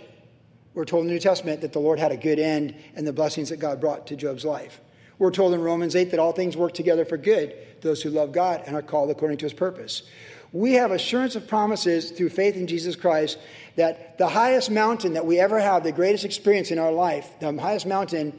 We're 0.74 0.86
told 0.86 1.02
in 1.02 1.08
the 1.08 1.14
New 1.14 1.20
Testament 1.20 1.62
that 1.62 1.74
the 1.74 1.80
Lord 1.80 2.00
had 2.00 2.12
a 2.12 2.18
good 2.18 2.40
end 2.40 2.76
and 2.96 3.06
the 3.06 3.14
blessings 3.14 3.50
that 3.50 3.58
God 3.58 3.82
brought 3.82 4.08
to 4.08 4.16
Job's 4.16 4.46
life. 4.46 4.80
We're 5.18 5.32
told 5.32 5.54
in 5.54 5.62
Romans 5.62 5.96
8 5.96 6.12
that 6.12 6.20
all 6.20 6.32
things 6.32 6.56
work 6.56 6.74
together 6.76 7.04
for 7.04 7.18
good, 7.18 7.56
those 7.82 8.02
who 8.02 8.12
love 8.12 8.32
God 8.32 8.64
and 8.68 8.76
are 8.76 8.84
called 8.84 9.10
according 9.10 9.40
to 9.40 9.46
his 9.46 9.54
purpose. 9.54 10.04
We 10.58 10.74
have 10.74 10.90
assurance 10.90 11.36
of 11.36 11.48
promises 11.48 12.10
through 12.10 12.30
faith 12.30 12.56
in 12.56 12.66
Jesus 12.66 12.96
Christ 12.96 13.38
that 13.76 14.18
the 14.18 14.28
highest 14.28 14.72
mountain 14.72 15.14
that 15.14 15.24
we 15.24 15.40
ever 15.40 15.60
have, 15.60 15.84
the 15.84 15.92
greatest 15.92 16.26
experience 16.26 16.72
in 16.72 16.80
our 16.80 16.92
life, 16.92 17.30
the 17.40 17.56
highest 17.62 17.86
mountain 17.86 18.34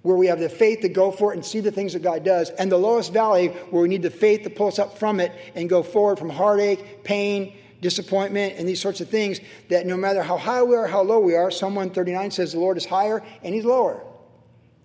where 0.00 0.16
we 0.16 0.28
have 0.28 0.40
the 0.40 0.48
faith 0.48 0.80
to 0.80 0.88
go 0.88 1.10
for 1.10 1.30
it 1.30 1.36
and 1.36 1.44
see 1.44 1.60
the 1.60 1.70
things 1.70 1.92
that 1.92 2.02
God 2.02 2.24
does, 2.24 2.48
and 2.48 2.72
the 2.72 2.78
lowest 2.78 3.12
valley 3.12 3.48
where 3.48 3.82
we 3.82 3.88
need 3.88 4.00
the 4.00 4.08
faith 4.08 4.44
to 4.44 4.50
pull 4.50 4.68
us 4.68 4.78
up 4.78 4.98
from 4.98 5.20
it 5.20 5.30
and 5.54 5.68
go 5.68 5.82
forward 5.82 6.18
from 6.18 6.30
heartache, 6.30 7.04
pain, 7.04 7.54
disappointment, 7.82 8.54
and 8.56 8.66
these 8.66 8.80
sorts 8.80 9.02
of 9.02 9.10
things. 9.10 9.38
That 9.68 9.84
no 9.84 9.98
matter 9.98 10.22
how 10.22 10.38
high 10.38 10.62
we 10.62 10.74
are, 10.74 10.86
how 10.86 11.02
low 11.02 11.20
we 11.20 11.34
are, 11.34 11.50
Psalm 11.50 11.74
139 11.74 12.30
says 12.30 12.54
the 12.54 12.60
Lord 12.60 12.78
is 12.78 12.86
higher 12.86 13.22
and 13.44 13.54
He's 13.54 13.66
lower. 13.66 14.02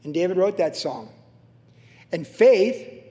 And 0.03 0.13
David 0.13 0.35
wrote 0.35 0.57
that 0.57 0.75
psalm. 0.75 1.07
And 2.11 2.27
faith 2.27 3.02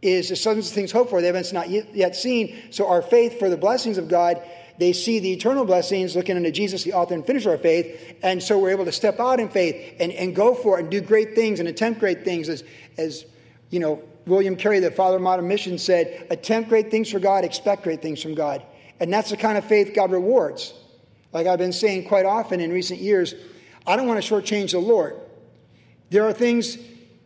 is 0.00 0.28
the 0.28 0.36
substance 0.36 0.68
of 0.68 0.74
things 0.74 0.92
hoped 0.92 1.10
for, 1.10 1.20
the 1.20 1.28
evidence 1.28 1.52
not 1.52 1.68
yet 1.70 2.14
seen. 2.14 2.56
So 2.70 2.88
our 2.88 3.02
faith 3.02 3.38
for 3.38 3.50
the 3.50 3.56
blessings 3.56 3.98
of 3.98 4.08
God, 4.08 4.40
they 4.78 4.92
see 4.92 5.18
the 5.18 5.32
eternal 5.32 5.64
blessings 5.64 6.14
looking 6.14 6.36
into 6.36 6.52
Jesus, 6.52 6.84
the 6.84 6.92
author 6.92 7.14
and 7.14 7.26
finisher 7.26 7.52
of 7.52 7.58
our 7.58 7.62
faith. 7.62 8.16
And 8.22 8.40
so 8.42 8.58
we're 8.58 8.70
able 8.70 8.84
to 8.84 8.92
step 8.92 9.18
out 9.18 9.40
in 9.40 9.48
faith 9.48 9.96
and, 9.98 10.12
and 10.12 10.36
go 10.36 10.54
for 10.54 10.78
it 10.78 10.82
and 10.82 10.90
do 10.90 11.00
great 11.00 11.34
things 11.34 11.58
and 11.58 11.68
attempt 11.68 11.98
great 11.98 12.24
things. 12.24 12.48
As, 12.48 12.62
as 12.96 13.24
you 13.70 13.80
know, 13.80 14.02
William 14.26 14.54
Carey, 14.54 14.78
the 14.78 14.90
father 14.90 15.16
of 15.16 15.22
modern 15.22 15.48
mission, 15.48 15.78
said, 15.78 16.28
attempt 16.30 16.68
great 16.68 16.90
things 16.90 17.10
for 17.10 17.18
God, 17.18 17.44
expect 17.44 17.82
great 17.82 18.02
things 18.02 18.22
from 18.22 18.34
God. 18.34 18.62
And 19.00 19.12
that's 19.12 19.30
the 19.30 19.36
kind 19.36 19.58
of 19.58 19.64
faith 19.64 19.94
God 19.94 20.12
rewards. 20.12 20.74
Like 21.32 21.46
I've 21.46 21.58
been 21.58 21.72
saying 21.72 22.06
quite 22.08 22.24
often 22.24 22.60
in 22.60 22.72
recent 22.72 23.00
years, 23.00 23.34
I 23.86 23.96
don't 23.96 24.06
want 24.06 24.22
to 24.22 24.34
shortchange 24.34 24.72
the 24.72 24.78
Lord. 24.78 25.16
There 26.10 26.24
are 26.24 26.32
things 26.32 26.78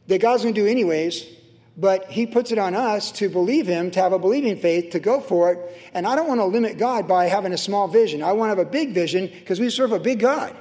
that 0.06 0.20
God's 0.20 0.42
going 0.42 0.54
to 0.54 0.60
do 0.60 0.66
anyways, 0.66 1.26
but 1.76 2.10
He 2.10 2.26
puts 2.26 2.52
it 2.52 2.58
on 2.58 2.74
us 2.74 3.12
to 3.12 3.28
believe 3.28 3.66
Him, 3.66 3.90
to 3.92 4.00
have 4.00 4.12
a 4.12 4.18
believing 4.18 4.56
faith, 4.58 4.90
to 4.90 5.00
go 5.00 5.20
for 5.20 5.52
it. 5.52 5.90
And 5.94 6.06
I 6.06 6.16
don't 6.16 6.28
want 6.28 6.40
to 6.40 6.44
limit 6.44 6.78
God 6.78 7.08
by 7.08 7.26
having 7.26 7.52
a 7.52 7.58
small 7.58 7.88
vision. 7.88 8.22
I 8.22 8.32
want 8.32 8.52
to 8.52 8.56
have 8.56 8.66
a 8.66 8.70
big 8.70 8.92
vision 8.92 9.26
because 9.26 9.60
we 9.60 9.70
serve 9.70 9.92
a 9.92 10.00
big 10.00 10.20
God. 10.20 10.56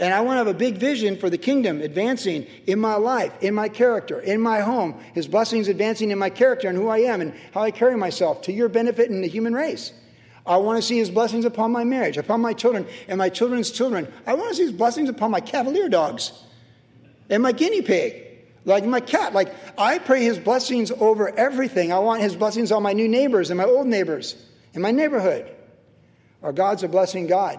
And 0.00 0.14
I 0.14 0.20
want 0.20 0.34
to 0.34 0.38
have 0.38 0.46
a 0.46 0.54
big 0.54 0.76
vision 0.76 1.16
for 1.16 1.28
the 1.28 1.38
kingdom 1.38 1.80
advancing 1.80 2.46
in 2.66 2.78
my 2.78 2.94
life, 2.94 3.32
in 3.40 3.52
my 3.52 3.68
character, 3.68 4.20
in 4.20 4.40
my 4.40 4.60
home. 4.60 5.00
His 5.12 5.26
blessings 5.26 5.66
advancing 5.66 6.12
in 6.12 6.18
my 6.18 6.30
character 6.30 6.68
and 6.68 6.78
who 6.78 6.88
I 6.88 6.98
am 6.98 7.20
and 7.20 7.34
how 7.52 7.62
I 7.62 7.72
carry 7.72 7.96
myself 7.96 8.42
to 8.42 8.52
your 8.52 8.68
benefit 8.68 9.10
and 9.10 9.24
the 9.24 9.28
human 9.28 9.54
race. 9.54 9.92
I 10.46 10.56
want 10.58 10.78
to 10.78 10.82
see 10.82 10.96
his 10.96 11.10
blessings 11.10 11.44
upon 11.44 11.72
my 11.72 11.84
marriage, 11.84 12.16
upon 12.16 12.40
my 12.40 12.54
children, 12.54 12.86
and 13.08 13.18
my 13.18 13.28
children's 13.28 13.70
children. 13.70 14.10
I 14.26 14.34
want 14.34 14.50
to 14.50 14.54
see 14.54 14.62
his 14.62 14.72
blessings 14.72 15.08
upon 15.08 15.30
my 15.30 15.40
cavalier 15.40 15.88
dogs 15.88 16.32
and 17.28 17.42
my 17.42 17.52
guinea 17.52 17.82
pig, 17.82 18.27
like 18.64 18.84
my 18.84 19.00
cat. 19.00 19.32
Like 19.32 19.54
I 19.76 19.98
pray 19.98 20.24
his 20.24 20.38
blessings 20.38 20.90
over 20.90 21.28
everything. 21.36 21.92
I 21.92 21.98
want 21.98 22.22
his 22.22 22.36
blessings 22.36 22.72
on 22.72 22.82
my 22.82 22.92
new 22.92 23.08
neighbors 23.08 23.50
and 23.50 23.58
my 23.58 23.64
old 23.64 23.86
neighbors 23.86 24.36
in 24.74 24.82
my 24.82 24.90
neighborhood. 24.90 25.50
Our 26.42 26.52
God's 26.52 26.82
a 26.82 26.88
blessing 26.88 27.26
God. 27.26 27.58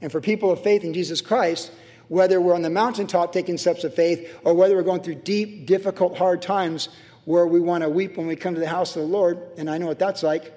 And 0.00 0.10
for 0.10 0.20
people 0.20 0.50
of 0.50 0.62
faith 0.62 0.84
in 0.84 0.94
Jesus 0.94 1.20
Christ, 1.20 1.70
whether 2.08 2.40
we're 2.40 2.54
on 2.54 2.62
the 2.62 2.70
mountaintop 2.70 3.32
taking 3.32 3.58
steps 3.58 3.84
of 3.84 3.94
faith 3.94 4.36
or 4.44 4.54
whether 4.54 4.74
we're 4.74 4.82
going 4.82 5.02
through 5.02 5.16
deep, 5.16 5.66
difficult, 5.66 6.16
hard 6.16 6.42
times 6.42 6.88
where 7.24 7.46
we 7.46 7.60
want 7.60 7.84
to 7.84 7.88
weep 7.88 8.16
when 8.16 8.26
we 8.26 8.34
come 8.34 8.54
to 8.54 8.60
the 8.60 8.68
house 8.68 8.96
of 8.96 9.02
the 9.02 9.08
Lord, 9.08 9.38
and 9.56 9.70
I 9.70 9.78
know 9.78 9.86
what 9.86 9.98
that's 9.98 10.22
like, 10.22 10.52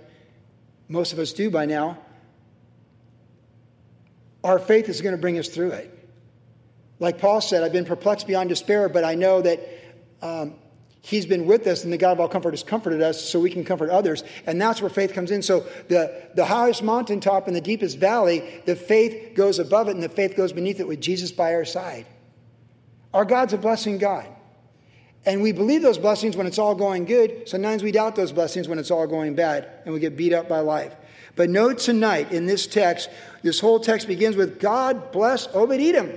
most 0.87 1.13
of 1.13 1.19
us 1.19 1.33
do 1.33 1.51
by 1.51 1.65
now, 1.65 1.99
our 4.43 4.59
faith 4.59 4.89
is 4.89 5.01
going 5.01 5.15
to 5.15 5.21
bring 5.21 5.37
us 5.37 5.47
through 5.47 5.71
it. 5.71 6.09
Like 6.99 7.19
Paul 7.19 7.41
said, 7.41 7.63
I've 7.63 7.73
been 7.73 7.85
perplexed 7.85 8.27
beyond 8.27 8.49
despair, 8.49 8.89
but 8.89 9.03
I 9.03 9.15
know 9.15 9.41
that 9.41 9.59
um, 10.23 10.55
He's 11.05 11.25
been 11.25 11.45
with 11.45 11.67
us, 11.67 11.83
and 11.83 11.91
the 11.91 11.97
God 11.97 12.13
of 12.13 12.21
all 12.21 12.29
comfort 12.29 12.51
has 12.51 12.63
comforted 12.63 13.01
us 13.01 13.21
so 13.21 13.37
we 13.37 13.49
can 13.49 13.65
comfort 13.65 13.89
others. 13.89 14.23
And 14.47 14.59
that's 14.59 14.81
where 14.81 14.89
faith 14.89 15.11
comes 15.11 15.31
in. 15.31 15.41
So, 15.41 15.65
the, 15.89 16.29
the 16.33 16.45
highest 16.45 16.81
mountaintop 16.81 17.47
and 17.47 17.55
the 17.55 17.61
deepest 17.61 17.97
valley, 17.97 18.61
the 18.65 18.75
faith 18.77 19.35
goes 19.35 19.59
above 19.59 19.89
it, 19.89 19.95
and 19.95 20.01
the 20.01 20.07
faith 20.07 20.37
goes 20.37 20.53
beneath 20.53 20.79
it 20.79 20.87
with 20.87 21.01
Jesus 21.01 21.33
by 21.33 21.53
our 21.55 21.65
side. 21.65 22.05
Our 23.13 23.25
God's 23.25 23.51
a 23.51 23.57
blessing 23.57 23.97
God. 23.97 24.25
And 25.25 25.41
we 25.41 25.51
believe 25.51 25.81
those 25.81 25.97
blessings 25.97 26.37
when 26.37 26.47
it's 26.47 26.57
all 26.57 26.73
going 26.73 27.03
good. 27.03 27.49
Sometimes 27.49 27.83
we 27.83 27.91
doubt 27.91 28.15
those 28.15 28.31
blessings 28.31 28.69
when 28.69 28.79
it's 28.79 28.91
all 28.91 29.07
going 29.07 29.35
bad 29.35 29.69
and 29.85 29.93
we 29.93 29.99
get 29.99 30.17
beat 30.17 30.33
up 30.33 30.49
by 30.49 30.59
life. 30.59 30.93
But 31.35 31.49
note 31.49 31.79
tonight 31.79 32.31
in 32.31 32.45
this 32.45 32.67
text, 32.67 33.09
this 33.41 33.59
whole 33.59 33.79
text 33.79 34.07
begins 34.07 34.35
with 34.35 34.59
God 34.59 35.11
bless 35.11 35.47
Obed 35.53 35.79
Edom. 35.79 36.11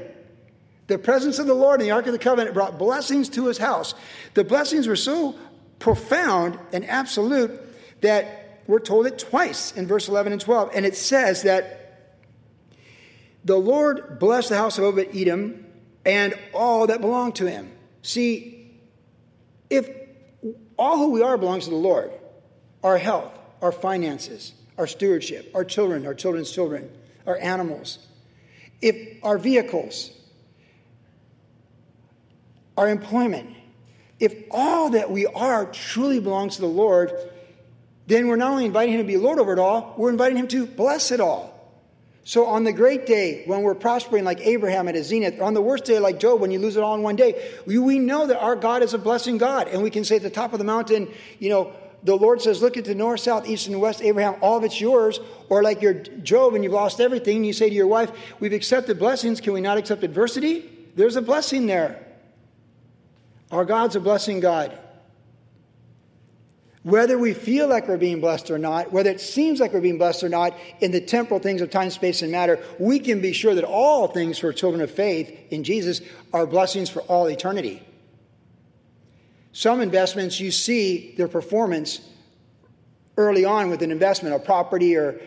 The 0.87 0.99
presence 0.99 1.38
of 1.38 1.47
the 1.47 1.55
Lord 1.55 1.81
in 1.81 1.87
the 1.87 1.93
Ark 1.93 2.07
of 2.07 2.12
the 2.12 2.19
Covenant 2.19 2.55
brought 2.55 2.78
blessings 2.78 3.28
to 3.31 3.47
his 3.47 3.59
house. 3.59 3.95
The 4.35 4.45
blessings 4.45 4.87
were 4.87 4.97
so 4.97 5.35
profound 5.78 6.59
and 6.73 6.85
absolute 6.85 7.61
that 8.02 8.61
we're 8.66 8.81
told 8.81 9.07
it 9.07 9.19
twice 9.19 9.73
in 9.73 9.87
verse 9.87 10.09
11 10.09 10.33
and 10.33 10.40
12. 10.40 10.71
And 10.75 10.87
it 10.87 10.97
says 10.97 11.43
that 11.43 11.87
the 13.45 13.57
Lord 13.57 14.19
blessed 14.19 14.50
the 14.50 14.57
house 14.57 14.78
of 14.78 14.85
Obed 14.85 15.14
Edom 15.14 15.66
and 16.05 16.35
all 16.52 16.87
that 16.88 17.00
belonged 17.00 17.37
to 17.37 17.50
him. 17.50 17.73
See, 18.02 18.81
if 19.71 19.88
all 20.78 20.99
who 20.99 21.11
we 21.11 21.23
are 21.23 21.37
belongs 21.37 21.64
to 21.64 21.71
the 21.71 21.76
Lord, 21.76 22.12
our 22.83 22.99
health, 22.99 23.33
our 23.62 23.73
finances, 23.73 24.52
our 24.78 24.87
stewardship, 24.87 25.50
our 25.55 25.64
children, 25.64 26.07
our 26.07 26.14
children's 26.14 26.50
children, 26.50 26.90
our 27.26 27.38
animals, 27.38 27.99
if 28.81 29.19
our 29.25 29.38
vehicles, 29.38 30.11
our 32.76 32.88
employment, 32.88 33.54
if 34.18 34.35
all 34.50 34.90
that 34.90 35.11
we 35.11 35.26
are 35.26 35.66
truly 35.66 36.21
belongs 36.21 36.56
to 36.56 36.62
the 36.62 36.68
Lord, 36.68 37.12
then 38.06 38.28
we're 38.28 38.37
not 38.37 38.52
only 38.52 38.64
inviting 38.64 38.95
Him 38.95 39.00
to 39.00 39.06
be 39.06 39.16
Lord 39.16 39.38
over 39.38 39.52
it 39.52 39.59
all, 39.59 39.95
we're 39.97 40.11
inviting 40.11 40.37
Him 40.37 40.49
to 40.49 40.66
bless 40.66 41.11
it 41.11 41.21
all. 41.21 41.56
So, 42.25 42.47
on 42.47 42.64
the 42.64 42.73
great 42.73 43.06
day 43.06 43.45
when 43.47 43.62
we're 43.62 43.76
prospering 43.76 44.25
like 44.25 44.40
Abraham 44.40 44.88
at 44.88 44.97
his 44.97 45.06
zenith, 45.06 45.40
on 45.40 45.54
the 45.54 45.62
worst 45.62 45.85
day 45.85 46.00
like 46.00 46.18
Job 46.18 46.40
when 46.40 46.50
you 46.50 46.59
lose 46.59 46.76
it 46.76 46.83
all 46.83 46.97
in 46.97 47.02
one 47.02 47.14
day, 47.14 47.52
we, 47.66 47.78
we 47.78 48.00
know 48.00 48.26
that 48.26 48.40
our 48.40 48.56
God 48.56 48.83
is 48.83 48.95
a 48.95 48.99
blessing 48.99 49.38
God. 49.38 49.68
And 49.68 49.80
we 49.80 49.90
can 49.90 50.02
say 50.02 50.16
at 50.16 50.23
the 50.23 50.30
top 50.30 50.52
of 50.52 50.59
the 50.59 50.64
mountain, 50.64 51.09
you 51.38 51.50
know, 51.50 51.73
the 52.02 52.16
Lord 52.16 52.42
says, 52.42 52.61
Look 52.61 52.76
at 52.76 52.85
the 52.85 52.97
north, 52.97 53.21
south, 53.21 53.49
east, 53.49 53.68
and 53.68 53.80
west, 53.80 54.02
Abraham, 54.02 54.35
all 54.40 54.59
of 54.59 54.64
it's 54.64 54.80
yours. 54.80 55.21
Or 55.49 55.62
like 55.62 55.83
you're 55.83 55.95
Job 55.95 56.54
and 56.54 56.64
you've 56.64 56.73
lost 56.73 57.00
everything, 57.00 57.37
and 57.37 57.47
you 57.47 57.52
say 57.52 57.68
to 57.68 57.75
your 57.75 57.87
wife, 57.87 58.11
We've 58.40 58.52
accepted 58.52 58.99
blessings, 58.99 59.40
can 59.40 59.52
we 59.52 59.61
not 59.61 59.78
accept 59.78 60.02
adversity? 60.02 60.68
There's 60.97 61.14
a 61.14 61.23
blessing 61.23 61.66
there. 61.66 62.05
Our 63.50 63.64
God's 63.64 63.96
a 63.96 64.00
blessing 64.00 64.40
God. 64.40 64.78
Whether 66.82 67.18
we 67.18 67.34
feel 67.34 67.66
like 67.68 67.88
we're 67.88 67.96
being 67.96 68.20
blessed 68.20 68.50
or 68.50 68.58
not, 68.58 68.92
whether 68.92 69.10
it 69.10 69.20
seems 69.20 69.58
like 69.58 69.72
we're 69.72 69.80
being 69.80 69.98
blessed 69.98 70.22
or 70.22 70.28
not, 70.28 70.56
in 70.80 70.92
the 70.92 71.00
temporal 71.00 71.40
things 71.40 71.60
of 71.60 71.70
time, 71.70 71.90
space, 71.90 72.22
and 72.22 72.30
matter, 72.30 72.60
we 72.78 73.00
can 73.00 73.20
be 73.20 73.32
sure 73.32 73.56
that 73.56 73.64
all 73.64 74.06
things 74.06 74.38
for 74.38 74.52
children 74.52 74.80
of 74.80 74.90
faith 74.90 75.36
in 75.50 75.64
Jesus 75.64 76.00
are 76.32 76.46
blessings 76.46 76.88
for 76.88 77.00
all 77.02 77.26
eternity. 77.26 77.82
Some 79.50 79.80
investments, 79.80 80.38
you 80.38 80.52
see 80.52 81.14
their 81.16 81.28
performance 81.28 82.00
early 83.16 83.44
on 83.44 83.68
with 83.68 83.82
an 83.82 83.90
investment, 83.90 84.34
a 84.34 84.38
property 84.38 84.94
or 84.96 85.20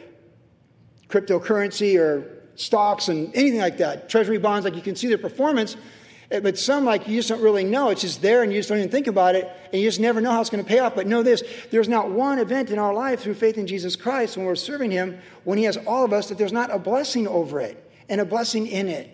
cryptocurrency 1.10 2.00
or 2.00 2.40
stocks 2.56 3.08
and 3.08 3.36
anything 3.36 3.60
like 3.60 3.78
that, 3.78 4.10
treasury 4.10 4.38
bonds, 4.38 4.66
like 4.66 4.76
you 4.76 4.82
can 4.82 4.96
see 4.96 5.08
their 5.08 5.18
performance. 5.18 5.76
But 6.30 6.60
some, 6.60 6.86
like, 6.86 7.08
you 7.08 7.16
just 7.16 7.30
don't 7.30 7.42
really 7.42 7.64
know. 7.64 7.90
It's 7.90 8.02
just 8.02 8.22
there 8.22 8.44
and 8.44 8.54
you 8.54 8.60
just 8.60 8.70
don't 8.70 8.78
even 8.78 8.92
think 8.92 9.08
about 9.08 9.34
it 9.34 9.50
and 9.74 9.82
you 9.82 9.88
just 9.88 10.00
never 10.00 10.22
know 10.22 10.32
how 10.32 10.42
it's 10.42 10.52
going 10.52 10.64
to 10.64 10.68
pay 10.68 10.78
off. 10.78 10.94
But 10.94 11.08
know 11.08 11.24
this 11.24 11.44
there's 11.72 11.90
not 11.90 12.12
one 12.12 12.38
event 12.38 12.70
in 12.70 12.78
our 12.78 12.94
life 12.94 13.22
through 13.22 13.34
faith 13.34 13.58
in 13.58 13.66
Jesus 13.66 13.96
Christ 13.96 14.38
when 14.38 14.46
we're 14.46 14.56
serving 14.56 14.92
Him, 14.92 15.20
when 15.44 15.58
He 15.58 15.64
has 15.64 15.76
all 15.76 16.06
of 16.06 16.14
us, 16.14 16.30
that 16.30 16.38
there's 16.38 16.54
not 16.54 16.70
a 16.72 16.78
blessing 16.78 17.28
over 17.28 17.60
it 17.60 17.92
and 18.10 18.22
a 18.22 18.26
blessing 18.26 18.68
in 18.68 18.88
it. 18.88 19.10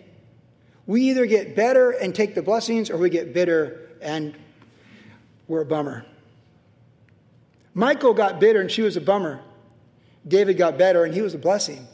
We 0.87 1.03
either 1.03 1.25
get 1.25 1.55
better 1.55 1.91
and 1.91 2.13
take 2.13 2.35
the 2.35 2.41
blessings 2.41 2.89
or 2.89 2.97
we 2.97 3.09
get 3.09 3.33
bitter 3.33 3.89
and 4.01 4.35
we're 5.47 5.61
a 5.61 5.65
bummer. 5.65 6.05
Michal 7.73 8.13
got 8.13 8.41
bitter 8.41 8.59
and 8.59 8.69
she 8.69 8.81
was 8.81 8.97
a 8.97 9.01
bummer. 9.01 9.39
David 10.27 10.57
got 10.57 10.77
better 10.77 11.05
and 11.05 11.13
he 11.13 11.21
was 11.21 11.33
a 11.33 11.37
blessing. 11.37 11.87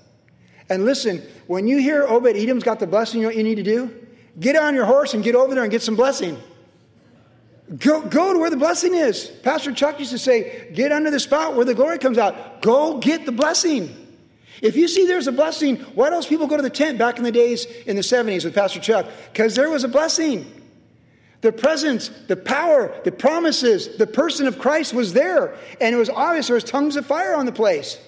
And 0.68 0.84
listen, 0.84 1.22
when 1.46 1.68
you 1.68 1.78
hear 1.78 2.08
Obed 2.08 2.36
Edom's 2.36 2.64
got 2.64 2.80
the 2.80 2.88
blessing, 2.88 3.20
you 3.20 3.24
know 3.24 3.30
what 3.30 3.38
you 3.38 3.44
need 3.44 3.56
to 3.56 3.64
do? 3.64 4.01
Get 4.40 4.56
on 4.56 4.76
your 4.76 4.86
horse 4.86 5.14
and 5.14 5.24
get 5.24 5.36
over 5.36 5.54
there 5.54 5.64
and 5.64 5.72
get 5.72 5.82
some 5.82 5.96
blessing. 5.96 6.42
Go, 7.78 8.02
go 8.02 8.34
to 8.34 8.40
where 8.40 8.50
the 8.50 8.58
blessing 8.58 8.96
is. 8.96 9.28
Pastor 9.44 9.72
Chuck 9.72 10.00
used 10.00 10.12
to 10.12 10.18
say, 10.18 10.72
get 10.74 10.92
under 10.92 11.10
the 11.10 11.20
spout 11.20 11.56
where 11.56 11.66
the 11.66 11.74
glory 11.74 12.00
comes 12.00 12.18
out. 12.18 12.62
Go 12.62 12.98
get 12.98 13.26
the 13.26 13.32
blessing. 13.32 13.96
If 14.62 14.76
you 14.76 14.88
see 14.88 15.08
there's 15.08 15.28
a 15.28 15.32
blessing, 15.32 15.78
why 15.96 16.10
do 16.10 16.16
those 16.16 16.28
people 16.28 16.48
go 16.48 16.58
to 16.58 16.64
the 16.64 16.70
tent 16.70 16.98
back 16.98 17.18
in 17.18 17.24
the 17.24 17.32
days 17.32 17.66
in 17.66 17.96
the 17.96 18.02
70s 18.02 18.44
with 18.44 18.54
Pastor 18.54 18.80
Chuck? 18.80 19.08
Because 19.32 19.56
there 19.56 19.70
was 19.70 19.84
a 19.84 19.88
blessing. 19.88 20.46
The 21.42 21.52
presence, 21.52 22.10
the 22.28 22.36
power, 22.36 22.94
the 23.04 23.12
promises, 23.12 23.98
the 23.98 24.06
person 24.06 24.48
of 24.48 24.60
Christ 24.60 24.94
was 24.94 25.14
there. 25.14 25.56
And 25.80 25.96
it 25.96 25.98
was 25.98 26.10
obvious 26.10 26.48
there 26.48 26.56
was 26.56 26.64
tongues 26.64 26.96
of 26.96 27.06
fire 27.06 27.36
on 27.36 27.46
the 27.46 27.52
place. 27.52 28.00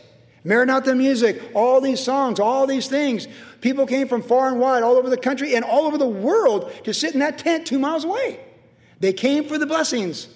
Maranatha 0.43 0.93
music, 0.93 1.41
all 1.53 1.79
these 1.79 1.99
songs, 2.01 2.39
all 2.39 2.67
these 2.67 2.87
things. 2.87 3.27
People 3.61 3.85
came 3.85 4.07
from 4.07 4.21
far 4.21 4.49
and 4.49 4.59
wide, 4.59 4.83
all 4.83 4.97
over 4.97 5.09
the 5.09 5.17
country 5.17 5.55
and 5.55 5.63
all 5.63 5.85
over 5.85 5.97
the 5.97 6.07
world 6.07 6.71
to 6.83 6.93
sit 6.93 7.13
in 7.13 7.19
that 7.19 7.37
tent 7.37 7.65
two 7.65 7.79
miles 7.79 8.03
away. 8.03 8.39
They 8.99 9.13
came 9.13 9.45
for 9.45 9.57
the 9.57 9.65
blessings. 9.65 10.27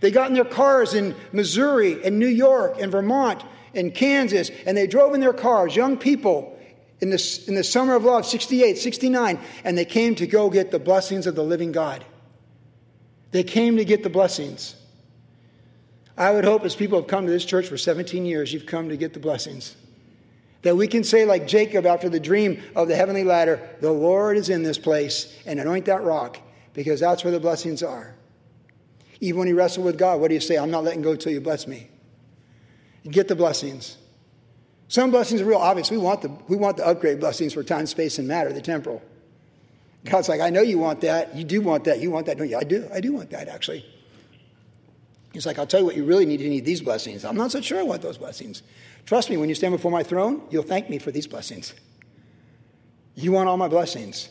They 0.00 0.10
got 0.10 0.28
in 0.28 0.34
their 0.34 0.44
cars 0.44 0.94
in 0.94 1.14
Missouri 1.32 2.04
and 2.04 2.18
New 2.18 2.26
York 2.26 2.76
and 2.80 2.90
Vermont 2.90 3.44
and 3.74 3.94
Kansas, 3.94 4.50
and 4.66 4.76
they 4.76 4.86
drove 4.86 5.14
in 5.14 5.20
their 5.20 5.32
cars, 5.32 5.76
young 5.76 5.96
people, 5.96 6.58
in 7.00 7.10
the, 7.10 7.44
in 7.48 7.54
the 7.54 7.64
summer 7.64 7.94
of 7.94 8.04
love, 8.04 8.26
68, 8.26 8.78
69, 8.78 9.38
and 9.64 9.78
they 9.78 9.84
came 9.84 10.14
to 10.16 10.26
go 10.26 10.50
get 10.50 10.70
the 10.70 10.78
blessings 10.78 11.26
of 11.26 11.34
the 11.34 11.42
living 11.42 11.72
God. 11.72 12.04
They 13.30 13.42
came 13.42 13.76
to 13.76 13.84
get 13.84 14.02
the 14.02 14.10
blessings. 14.10 14.76
I 16.16 16.30
would 16.30 16.44
hope 16.44 16.64
as 16.64 16.76
people 16.76 16.98
have 17.00 17.08
come 17.08 17.26
to 17.26 17.32
this 17.32 17.44
church 17.44 17.68
for 17.68 17.78
17 17.78 18.24
years, 18.24 18.52
you've 18.52 18.66
come 18.66 18.88
to 18.88 18.96
get 18.96 19.14
the 19.14 19.20
blessings. 19.20 19.76
That 20.62 20.76
we 20.76 20.86
can 20.86 21.02
say, 21.02 21.24
like 21.24 21.46
Jacob 21.46 21.86
after 21.86 22.08
the 22.08 22.20
dream 22.20 22.62
of 22.76 22.88
the 22.88 22.94
heavenly 22.94 23.24
ladder, 23.24 23.68
the 23.80 23.90
Lord 23.90 24.36
is 24.36 24.48
in 24.48 24.62
this 24.62 24.78
place, 24.78 25.36
and 25.46 25.58
anoint 25.58 25.86
that 25.86 26.02
rock, 26.02 26.38
because 26.74 27.00
that's 27.00 27.24
where 27.24 27.32
the 27.32 27.40
blessings 27.40 27.82
are. 27.82 28.14
Even 29.20 29.38
when 29.38 29.46
he 29.48 29.54
wrestled 29.54 29.86
with 29.86 29.98
God, 29.98 30.20
what 30.20 30.28
do 30.28 30.34
you 30.34 30.40
say? 30.40 30.56
I'm 30.56 30.70
not 30.70 30.84
letting 30.84 31.02
go 31.02 31.12
until 31.12 31.32
you 31.32 31.40
bless 31.40 31.66
me. 31.66 31.88
Get 33.08 33.28
the 33.28 33.36
blessings. 33.36 33.96
Some 34.88 35.10
blessings 35.10 35.40
are 35.40 35.46
real 35.46 35.58
obvious. 35.58 35.90
We 35.90 35.98
want 35.98 36.22
the, 36.22 36.28
we 36.48 36.56
want 36.56 36.76
the 36.76 36.86
upgrade 36.86 37.18
blessings 37.18 37.54
for 37.54 37.64
time, 37.64 37.86
space, 37.86 38.18
and 38.18 38.28
matter, 38.28 38.52
the 38.52 38.60
temporal. 38.60 39.02
God's 40.04 40.28
like, 40.28 40.40
I 40.40 40.50
know 40.50 40.62
you 40.62 40.78
want 40.78 41.00
that. 41.00 41.34
You 41.34 41.44
do 41.44 41.60
want 41.60 41.84
that. 41.84 42.00
You 42.00 42.10
want 42.10 42.26
that. 42.26 42.36
don't 42.36 42.48
you? 42.48 42.58
I 42.58 42.64
do. 42.64 42.88
I 42.92 43.00
do 43.00 43.12
want 43.12 43.30
that, 43.30 43.48
actually. 43.48 43.84
He's 45.32 45.46
like, 45.46 45.58
I'll 45.58 45.66
tell 45.66 45.80
you 45.80 45.86
what 45.86 45.96
you 45.96 46.04
really 46.04 46.26
need. 46.26 46.40
You 46.40 46.50
need 46.50 46.64
these 46.64 46.82
blessings. 46.82 47.24
I'm 47.24 47.36
not 47.36 47.52
so 47.52 47.60
sure 47.60 47.78
I 47.78 47.82
want 47.82 48.02
those 48.02 48.18
blessings. 48.18 48.62
Trust 49.06 49.30
me, 49.30 49.36
when 49.36 49.48
you 49.48 49.54
stand 49.54 49.72
before 49.72 49.90
my 49.90 50.02
throne, 50.02 50.42
you'll 50.50 50.62
thank 50.62 50.90
me 50.90 50.98
for 50.98 51.10
these 51.10 51.26
blessings. 51.26 51.74
You 53.14 53.32
want 53.32 53.48
all 53.48 53.56
my 53.56 53.68
blessings. 53.68 54.28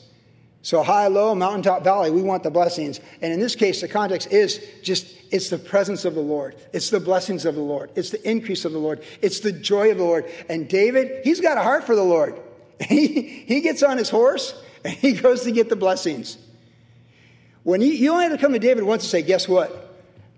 So 0.64 0.84
high, 0.84 1.08
low, 1.08 1.34
mountaintop, 1.34 1.84
valley, 1.84 2.12
we 2.12 2.22
want 2.22 2.44
the 2.44 2.52
blessings. 2.52 3.00
And 3.22 3.34
in 3.34 3.40
this 3.40 3.56
case, 3.56 3.82
the 3.82 3.88
context 3.88 4.32
is 4.32 4.64
just 4.84 5.08
it's 5.32 5.50
the 5.50 5.58
presence 5.58 6.06
of 6.06 6.14
the 6.14 6.22
Lord. 6.22 6.56
It's 6.72 6.90
the 6.90 7.00
blessings 7.00 7.46
of 7.46 7.56
the 7.56 7.62
Lord. 7.62 7.90
It's 7.96 8.12
the 8.12 8.30
increase 8.30 8.66
of 8.66 8.72
the 8.72 8.78
Lord. 8.78 9.04
It's 9.22 9.40
the 9.40 9.52
joy 9.52 9.90
of 9.90 9.98
the 9.98 10.04
Lord. 10.04 10.30
And 10.50 10.68
David, 10.68 11.24
he's 11.24 11.42
got 11.42 11.58
a 11.58 11.64
heart 11.64 11.86
for 11.86 11.96
the 11.96 12.04
Lord. 12.04 12.40
He, 12.82 13.44
he 13.46 13.62
gets 13.62 13.84
on 13.84 14.00
his 14.00 14.10
horse 14.10 14.60
and 14.84 14.92
he 14.92 15.14
goes 15.14 15.44
to 15.44 15.52
get 15.52 15.70
the 15.70 15.76
blessings. 15.76 16.40
When 17.62 17.80
he, 17.80 17.96
you 17.96 18.12
only 18.12 18.24
have 18.24 18.34
to 18.34 18.40
come 18.40 18.54
to 18.54 18.60
David 18.60 18.84
once 18.84 19.04
and 19.04 19.12
say, 19.12 19.22
guess 19.22 19.48
what? 19.48 19.91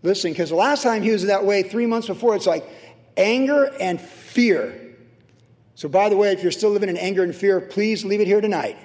Listen, 0.04 0.32
because 0.32 0.50
the 0.50 0.56
last 0.56 0.84
time 0.84 1.02
he 1.02 1.12
was 1.12 1.26
that 1.26 1.46
way, 1.46 1.64
three 1.64 1.86
months 1.86 2.08
before, 2.08 2.36
it's 2.36 2.46
like 2.46 2.66
anger 3.16 3.72
and 3.80 4.00
fear. 4.00 4.80
So, 5.76 5.90
by 5.90 6.10
the 6.10 6.18
way, 6.18 6.32
if 6.34 6.44
you're 6.44 6.52
still 6.52 6.70
living 6.70 6.90
in 6.90 6.98
anger 6.98 7.24
and 7.24 7.34
fear, 7.34 7.60
please 7.60 8.06
leave 8.06 8.22
it 8.22 8.28
here 8.28 8.42
tonight 8.42 8.78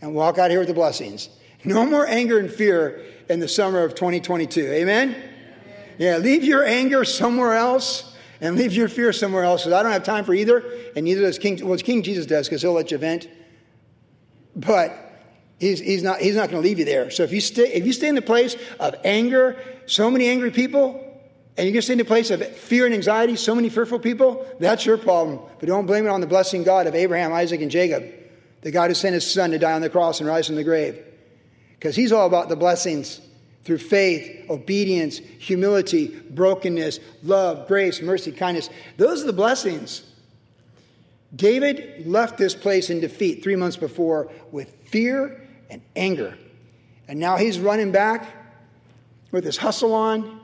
and 0.00 0.14
walk 0.14 0.38
out 0.38 0.50
here 0.50 0.58
with 0.58 0.68
the 0.68 0.74
blessings. 0.74 1.28
No 1.62 1.84
more 1.84 2.06
anger 2.06 2.38
and 2.38 2.50
fear 2.50 3.04
in 3.28 3.38
the 3.38 3.48
summer 3.48 3.84
of 3.84 3.94
2022. 3.94 4.60
Amen? 4.62 5.14
Yeah, 5.98 6.16
leave 6.16 6.42
your 6.42 6.64
anger 6.64 7.04
somewhere 7.04 7.54
else 7.54 8.16
and 8.40 8.56
leave 8.56 8.72
your 8.72 8.88
fear 8.88 9.12
somewhere 9.12 9.44
else 9.44 9.62
because 9.62 9.74
I 9.74 9.82
don't 9.82 9.92
have 9.92 10.04
time 10.04 10.24
for 10.24 10.32
either, 10.32 10.64
and 10.96 11.04
neither 11.04 11.20
does 11.20 11.38
King, 11.38 11.66
well, 11.66 11.78
King 11.78 12.02
Jesus 12.02 12.24
does 12.24 12.48
because 12.48 12.62
he'll 12.62 12.72
let 12.72 12.90
you 12.90 12.96
vent. 12.96 13.28
But 14.56 15.09
he's, 15.60 15.78
he's 15.78 16.02
not, 16.02 16.20
he's 16.20 16.34
not 16.34 16.50
going 16.50 16.60
to 16.60 16.68
leave 16.68 16.78
you 16.78 16.84
there. 16.84 17.10
So 17.10 17.22
if 17.22 17.32
you, 17.32 17.40
stay, 17.40 17.72
if 17.72 17.86
you 17.86 17.92
stay 17.92 18.08
in 18.08 18.16
the 18.16 18.22
place 18.22 18.56
of 18.80 18.94
anger, 19.04 19.56
so 19.86 20.10
many 20.10 20.28
angry 20.28 20.50
people, 20.50 21.06
and 21.56 21.66
you're 21.66 21.72
going 21.72 21.74
to 21.74 21.82
stay 21.82 21.92
in 21.92 21.98
the 21.98 22.04
place 22.04 22.30
of 22.30 22.44
fear 22.56 22.86
and 22.86 22.94
anxiety, 22.94 23.36
so 23.36 23.54
many 23.54 23.68
fearful 23.68 23.98
people, 23.98 24.46
that's 24.58 24.86
your 24.86 24.96
problem. 24.96 25.40
But 25.58 25.68
don't 25.68 25.86
blame 25.86 26.06
it 26.06 26.08
on 26.08 26.20
the 26.20 26.26
blessing 26.26 26.64
God 26.64 26.86
of 26.86 26.94
Abraham, 26.94 27.32
Isaac, 27.32 27.60
and 27.60 27.70
Jacob, 27.70 28.04
the 28.62 28.70
God 28.70 28.90
who 28.90 28.94
sent 28.94 29.14
his 29.14 29.30
son 29.30 29.50
to 29.50 29.58
die 29.58 29.72
on 29.72 29.82
the 29.82 29.90
cross 29.90 30.20
and 30.20 30.28
rise 30.28 30.46
from 30.46 30.56
the 30.56 30.64
grave. 30.64 31.04
Because 31.72 31.94
he's 31.94 32.12
all 32.12 32.26
about 32.26 32.48
the 32.48 32.56
blessings 32.56 33.20
through 33.64 33.78
faith, 33.78 34.48
obedience, 34.48 35.18
humility, 35.18 36.08
brokenness, 36.30 36.98
love, 37.22 37.68
grace, 37.68 38.00
mercy, 38.00 38.32
kindness. 38.32 38.70
Those 38.96 39.22
are 39.22 39.26
the 39.26 39.32
blessings. 39.32 40.02
David 41.34 42.06
left 42.06 42.38
this 42.38 42.54
place 42.54 42.90
in 42.90 43.00
defeat 43.00 43.42
three 43.42 43.56
months 43.56 43.76
before 43.76 44.30
with 44.50 44.70
fear 44.88 45.46
and 45.70 45.82
anger. 45.96 46.36
And 47.08 47.18
now 47.18 47.36
he's 47.36 47.58
running 47.58 47.92
back 47.92 48.26
with 49.30 49.44
his 49.44 49.56
hustle 49.56 49.94
on 49.94 50.40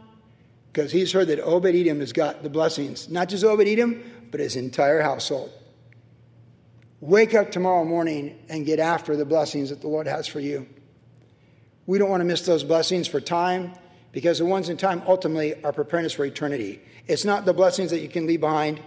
because 0.72 0.92
he's 0.92 1.12
heard 1.12 1.28
that 1.28 1.40
Obed 1.40 1.66
Edom 1.74 2.00
has 2.00 2.12
got 2.12 2.42
the 2.42 2.50
blessings. 2.50 3.08
Not 3.08 3.28
just 3.28 3.44
Obed 3.44 3.66
Edom, 3.66 4.02
but 4.30 4.40
his 4.40 4.56
entire 4.56 5.00
household. 5.00 5.50
Wake 7.00 7.34
up 7.34 7.50
tomorrow 7.50 7.84
morning 7.84 8.38
and 8.48 8.64
get 8.64 8.78
after 8.78 9.16
the 9.16 9.24
blessings 9.24 9.70
that 9.70 9.80
the 9.80 9.88
Lord 9.88 10.06
has 10.06 10.26
for 10.26 10.40
you. 10.40 10.66
We 11.86 11.98
don't 11.98 12.10
want 12.10 12.20
to 12.20 12.24
miss 12.24 12.46
those 12.46 12.64
blessings 12.64 13.06
for 13.06 13.20
time 13.20 13.72
because 14.12 14.38
the 14.38 14.46
ones 14.46 14.68
in 14.68 14.76
time 14.76 15.02
ultimately 15.06 15.62
are 15.62 15.72
preparing 15.72 16.06
us 16.06 16.12
for 16.12 16.24
eternity. 16.24 16.80
It's 17.06 17.24
not 17.24 17.44
the 17.44 17.52
blessings 17.52 17.90
that 17.90 18.00
you 18.00 18.08
can 18.08 18.26
leave 18.26 18.40
behind. 18.40 18.80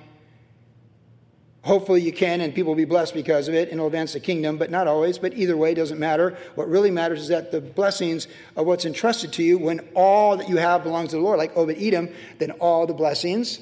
Hopefully 1.64 2.02
you 2.02 2.14
can, 2.14 2.40
and 2.40 2.56
people 2.56 2.72
will 2.72 2.78
be 2.78 2.86
blessed 2.86 3.14
because 3.14 3.50
of 3.50 3.54
it, 3.54 3.70
and 3.70 3.74
it'll 3.74 3.88
advance 3.88 4.14
the 4.14 4.20
kingdom, 4.20 4.58
but 4.58 4.72
not 4.72 4.88
always. 4.88 5.18
But 5.18 5.34
either 5.34 5.58
way, 5.58 5.74
doesn't 5.74 6.00
matter. 6.00 6.38
What 6.56 6.70
really 6.70 6.90
matters 6.90 7.22
is 7.22 7.28
that 7.28 7.52
the 7.52 7.60
blessings 7.60 8.28
of 8.56 8.66
what's 8.66 8.86
entrusted 8.86 9.34
to 9.34 9.44
you, 9.44 9.58
when 9.58 9.80
all 9.94 10.38
that 10.38 10.48
you 10.48 10.56
have 10.56 10.84
belongs 10.84 11.10
to 11.10 11.18
the 11.18 11.22
Lord, 11.22 11.38
like 11.38 11.56
Obed 11.58 11.76
Edom, 11.78 12.10
then 12.38 12.52
all 12.52 12.88
the 12.88 12.94
blessings, 12.94 13.60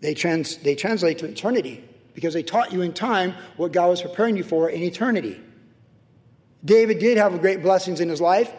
they, 0.00 0.12
trans, 0.12 0.56
they 0.56 0.74
translate 0.74 1.18
to 1.18 1.26
eternity 1.26 1.84
because 2.14 2.34
they 2.34 2.42
taught 2.42 2.72
you 2.72 2.82
in 2.82 2.92
time 2.92 3.34
what 3.56 3.70
God 3.70 3.88
was 3.88 4.02
preparing 4.02 4.36
you 4.36 4.42
for 4.42 4.68
in 4.68 4.82
eternity. 4.82 5.40
David 6.64 6.98
did 6.98 7.16
have 7.16 7.40
great 7.40 7.62
blessings 7.62 8.00
in 8.00 8.08
his 8.08 8.20
life. 8.20 8.52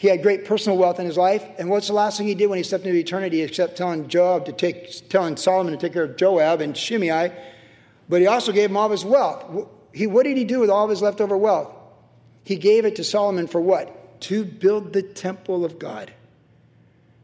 He 0.00 0.08
had 0.08 0.22
great 0.22 0.46
personal 0.46 0.78
wealth 0.78 0.98
in 0.98 1.04
his 1.04 1.18
life. 1.18 1.44
And 1.58 1.68
what's 1.68 1.88
the 1.88 1.92
last 1.92 2.16
thing 2.16 2.26
he 2.26 2.34
did 2.34 2.46
when 2.46 2.56
he 2.56 2.62
stepped 2.62 2.86
into 2.86 2.98
eternity 2.98 3.42
except 3.42 3.76
telling 3.76 4.08
Joab 4.08 4.46
to 4.46 4.52
take, 4.52 5.10
telling 5.10 5.36
Solomon 5.36 5.74
to 5.74 5.78
take 5.78 5.92
care 5.92 6.04
of 6.04 6.16
Joab 6.16 6.62
and 6.62 6.74
Shimei? 6.74 7.30
But 8.08 8.22
he 8.22 8.26
also 8.26 8.50
gave 8.50 8.70
him 8.70 8.78
all 8.78 8.86
of 8.86 8.92
his 8.92 9.04
wealth. 9.04 9.68
He, 9.92 10.06
what 10.06 10.22
did 10.22 10.38
he 10.38 10.44
do 10.44 10.58
with 10.58 10.70
all 10.70 10.84
of 10.84 10.90
his 10.90 11.02
leftover 11.02 11.36
wealth? 11.36 11.70
He 12.44 12.56
gave 12.56 12.86
it 12.86 12.96
to 12.96 13.04
Solomon 13.04 13.46
for 13.46 13.60
what? 13.60 14.18
To 14.22 14.42
build 14.42 14.94
the 14.94 15.02
temple 15.02 15.66
of 15.66 15.78
God. 15.78 16.10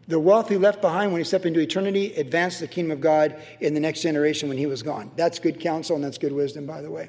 The 0.06 0.20
wealth 0.20 0.50
he 0.50 0.58
left 0.58 0.82
behind 0.82 1.12
when 1.12 1.20
he 1.22 1.24
stepped 1.24 1.46
into 1.46 1.60
eternity 1.60 2.12
advanced 2.16 2.60
the 2.60 2.68
kingdom 2.68 2.90
of 2.90 3.00
God 3.00 3.40
in 3.58 3.72
the 3.72 3.80
next 3.80 4.02
generation 4.02 4.50
when 4.50 4.58
he 4.58 4.66
was 4.66 4.82
gone. 4.82 5.10
That's 5.16 5.38
good 5.38 5.60
counsel 5.60 5.96
and 5.96 6.04
that's 6.04 6.18
good 6.18 6.30
wisdom, 6.30 6.66
by 6.66 6.82
the 6.82 6.90
way. 6.90 7.08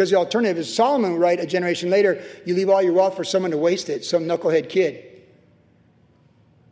Because 0.00 0.12
the 0.12 0.16
alternative 0.16 0.56
is 0.56 0.74
Solomon 0.74 1.18
write 1.18 1.40
a 1.40 1.46
generation 1.46 1.90
later, 1.90 2.24
you 2.46 2.54
leave 2.54 2.70
all 2.70 2.80
your 2.80 2.94
wealth 2.94 3.16
for 3.16 3.22
someone 3.22 3.50
to 3.50 3.58
waste 3.58 3.90
it, 3.90 4.02
some 4.02 4.24
knucklehead 4.24 4.70
kid. 4.70 5.04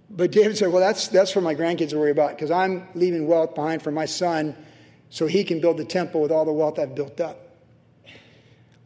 But 0.08 0.32
David 0.32 0.56
said, 0.56 0.72
well, 0.72 0.80
that's, 0.80 1.08
that's 1.08 1.30
for 1.30 1.42
my 1.42 1.54
grandkids 1.54 1.90
to 1.90 1.98
worry 1.98 2.10
about 2.10 2.30
because 2.30 2.50
I'm 2.50 2.88
leaving 2.94 3.26
wealth 3.26 3.54
behind 3.54 3.82
for 3.82 3.90
my 3.90 4.06
son 4.06 4.56
so 5.10 5.26
he 5.26 5.44
can 5.44 5.60
build 5.60 5.76
the 5.76 5.84
temple 5.84 6.22
with 6.22 6.32
all 6.32 6.46
the 6.46 6.52
wealth 6.54 6.78
I've 6.78 6.94
built 6.94 7.20
up. 7.20 7.54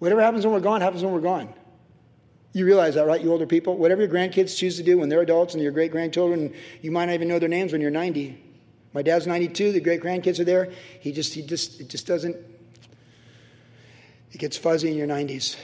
Whatever 0.00 0.20
happens 0.20 0.44
when 0.44 0.52
we're 0.52 0.58
gone, 0.58 0.80
happens 0.80 1.04
when 1.04 1.12
we're 1.12 1.20
gone. 1.20 1.54
You 2.52 2.66
realize 2.66 2.96
that, 2.96 3.06
right, 3.06 3.20
you 3.20 3.30
older 3.30 3.46
people? 3.46 3.76
Whatever 3.76 4.02
your 4.02 4.10
grandkids 4.10 4.58
choose 4.58 4.76
to 4.76 4.82
do 4.82 4.98
when 4.98 5.08
they're 5.08 5.20
adults 5.20 5.54
and 5.54 5.62
your 5.62 5.70
great 5.70 5.92
grandchildren, 5.92 6.52
you 6.80 6.90
might 6.90 7.04
not 7.04 7.14
even 7.14 7.28
know 7.28 7.38
their 7.38 7.48
names 7.48 7.70
when 7.70 7.80
you're 7.80 7.92
90. 7.92 8.42
My 8.92 9.02
dad's 9.02 9.28
92, 9.28 9.70
the 9.70 9.78
great 9.78 10.02
grandkids 10.02 10.40
are 10.40 10.44
there. 10.44 10.72
He 10.98 11.12
just, 11.12 11.32
he 11.32 11.42
just, 11.42 11.80
it 11.80 11.88
just 11.88 12.08
doesn't, 12.08 12.36
it 14.32 14.38
gets 14.38 14.56
fuzzy 14.56 14.90
in 14.90 14.96
your 14.96 15.06
90s. 15.06 15.56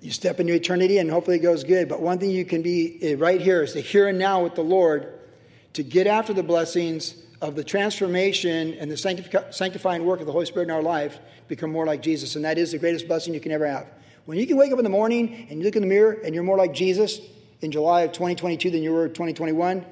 You 0.00 0.12
step 0.12 0.38
into 0.38 0.54
eternity 0.54 0.98
and 0.98 1.10
hopefully 1.10 1.36
it 1.36 1.42
goes 1.42 1.64
good. 1.64 1.88
But 1.88 2.00
one 2.00 2.18
thing 2.18 2.30
you 2.30 2.44
can 2.44 2.62
be 2.62 2.98
eh, 3.02 3.16
right 3.18 3.40
here 3.40 3.62
is 3.62 3.74
the 3.74 3.80
here 3.80 4.08
and 4.08 4.18
now 4.18 4.42
with 4.42 4.54
the 4.54 4.62
Lord 4.62 5.12
to 5.72 5.82
get 5.82 6.06
after 6.06 6.32
the 6.32 6.42
blessings 6.42 7.14
of 7.40 7.54
the 7.54 7.64
transformation 7.64 8.74
and 8.74 8.90
the 8.90 8.96
sanctifying 8.96 10.04
work 10.04 10.20
of 10.20 10.26
the 10.26 10.32
Holy 10.32 10.46
Spirit 10.46 10.66
in 10.66 10.70
our 10.72 10.82
life, 10.82 11.18
become 11.46 11.70
more 11.70 11.86
like 11.86 12.02
Jesus. 12.02 12.36
And 12.36 12.44
that 12.44 12.58
is 12.58 12.72
the 12.72 12.78
greatest 12.78 13.06
blessing 13.06 13.32
you 13.32 13.40
can 13.40 13.52
ever 13.52 13.66
have. 13.66 13.86
When 14.24 14.38
you 14.38 14.46
can 14.46 14.56
wake 14.56 14.72
up 14.72 14.78
in 14.78 14.84
the 14.84 14.90
morning 14.90 15.46
and 15.48 15.58
you 15.58 15.64
look 15.64 15.76
in 15.76 15.82
the 15.82 15.88
mirror 15.88 16.18
and 16.24 16.34
you're 16.34 16.44
more 16.44 16.58
like 16.58 16.74
Jesus 16.74 17.20
in 17.60 17.70
July 17.70 18.02
of 18.02 18.12
2022 18.12 18.70
than 18.70 18.82
you 18.82 18.92
were 18.92 19.06
in 19.06 19.12
2021, 19.12 19.84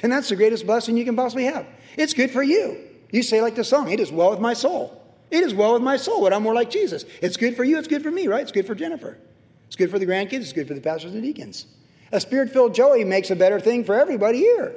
then 0.00 0.10
that's 0.10 0.28
the 0.28 0.36
greatest 0.36 0.66
blessing 0.66 0.96
you 0.96 1.04
can 1.04 1.16
possibly 1.16 1.44
have. 1.44 1.66
It's 1.96 2.14
good 2.14 2.30
for 2.30 2.42
you. 2.42 2.89
You 3.12 3.22
say, 3.22 3.42
like 3.42 3.54
the 3.54 3.64
song, 3.64 3.90
it 3.90 4.00
is 4.00 4.12
well 4.12 4.30
with 4.30 4.40
my 4.40 4.54
soul. 4.54 4.96
It 5.30 5.42
is 5.42 5.54
well 5.54 5.74
with 5.74 5.82
my 5.82 5.96
soul, 5.96 6.20
but 6.22 6.32
I'm 6.32 6.42
more 6.42 6.54
like 6.54 6.70
Jesus. 6.70 7.04
It's 7.22 7.36
good 7.36 7.56
for 7.56 7.64
you, 7.64 7.78
it's 7.78 7.88
good 7.88 8.02
for 8.02 8.10
me, 8.10 8.26
right? 8.26 8.42
It's 8.42 8.52
good 8.52 8.66
for 8.66 8.74
Jennifer. 8.74 9.18
It's 9.66 9.76
good 9.76 9.90
for 9.90 9.98
the 9.98 10.06
grandkids, 10.06 10.40
it's 10.40 10.52
good 10.52 10.68
for 10.68 10.74
the 10.74 10.80
pastors 10.80 11.14
and 11.14 11.22
deacons. 11.22 11.66
A 12.12 12.20
spirit 12.20 12.50
filled 12.50 12.74
Joey 12.74 13.04
makes 13.04 13.30
a 13.30 13.36
better 13.36 13.60
thing 13.60 13.84
for 13.84 13.98
everybody 13.98 14.38
here, 14.38 14.74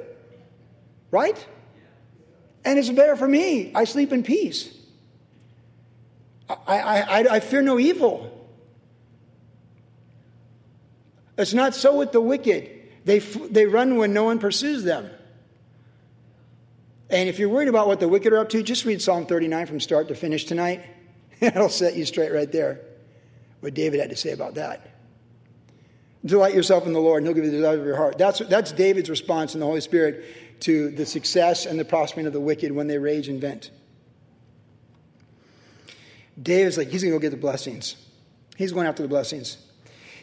right? 1.10 1.44
And 2.64 2.78
it's 2.78 2.90
better 2.90 3.16
for 3.16 3.26
me. 3.26 3.72
I 3.74 3.84
sleep 3.84 4.12
in 4.12 4.22
peace. 4.22 4.72
I, 6.48 6.54
I, 6.66 7.00
I, 7.00 7.18
I 7.36 7.40
fear 7.40 7.62
no 7.62 7.78
evil. 7.78 8.30
It's 11.36 11.52
not 11.54 11.74
so 11.74 11.96
with 11.96 12.12
the 12.12 12.20
wicked. 12.20 12.70
They, 13.04 13.18
they 13.18 13.66
run 13.66 13.96
when 13.96 14.12
no 14.12 14.24
one 14.24 14.38
pursues 14.38 14.84
them. 14.84 15.10
And 17.10 17.28
if 17.28 17.38
you're 17.38 17.48
worried 17.48 17.68
about 17.68 17.86
what 17.86 18.00
the 18.00 18.08
wicked 18.08 18.32
are 18.32 18.38
up 18.38 18.48
to, 18.50 18.62
just 18.62 18.84
read 18.84 19.02
Psalm 19.02 19.26
39 19.26 19.66
from 19.66 19.80
start 19.80 20.08
to 20.08 20.14
finish 20.14 20.44
tonight. 20.44 20.84
It'll 21.40 21.68
set 21.68 21.96
you 21.96 22.04
straight 22.06 22.32
right 22.32 22.50
there. 22.50 22.80
What 23.60 23.74
David 23.74 24.00
had 24.00 24.10
to 24.10 24.16
say 24.16 24.32
about 24.32 24.54
that. 24.54 24.90
Delight 26.24 26.54
yourself 26.54 26.86
in 26.86 26.94
the 26.94 27.00
Lord, 27.00 27.18
and 27.18 27.26
He'll 27.26 27.34
give 27.34 27.44
you 27.44 27.50
the 27.50 27.58
desire 27.58 27.78
of 27.78 27.84
your 27.84 27.96
heart. 27.96 28.16
That's, 28.16 28.38
that's 28.38 28.72
David's 28.72 29.10
response 29.10 29.54
in 29.54 29.60
the 29.60 29.66
Holy 29.66 29.82
Spirit 29.82 30.24
to 30.60 30.90
the 30.90 31.04
success 31.04 31.66
and 31.66 31.78
the 31.78 31.84
prospering 31.84 32.26
of 32.26 32.32
the 32.32 32.40
wicked 32.40 32.72
when 32.72 32.86
they 32.86 32.98
rage 32.98 33.28
and 33.28 33.40
vent. 33.40 33.70
David's 36.40 36.78
like, 36.78 36.88
he's 36.88 37.02
going 37.02 37.12
to 37.12 37.18
go 37.18 37.22
get 37.22 37.30
the 37.30 37.36
blessings. 37.36 37.96
He's 38.56 38.72
going 38.72 38.86
after 38.86 39.02
the 39.02 39.08
blessings. 39.08 39.58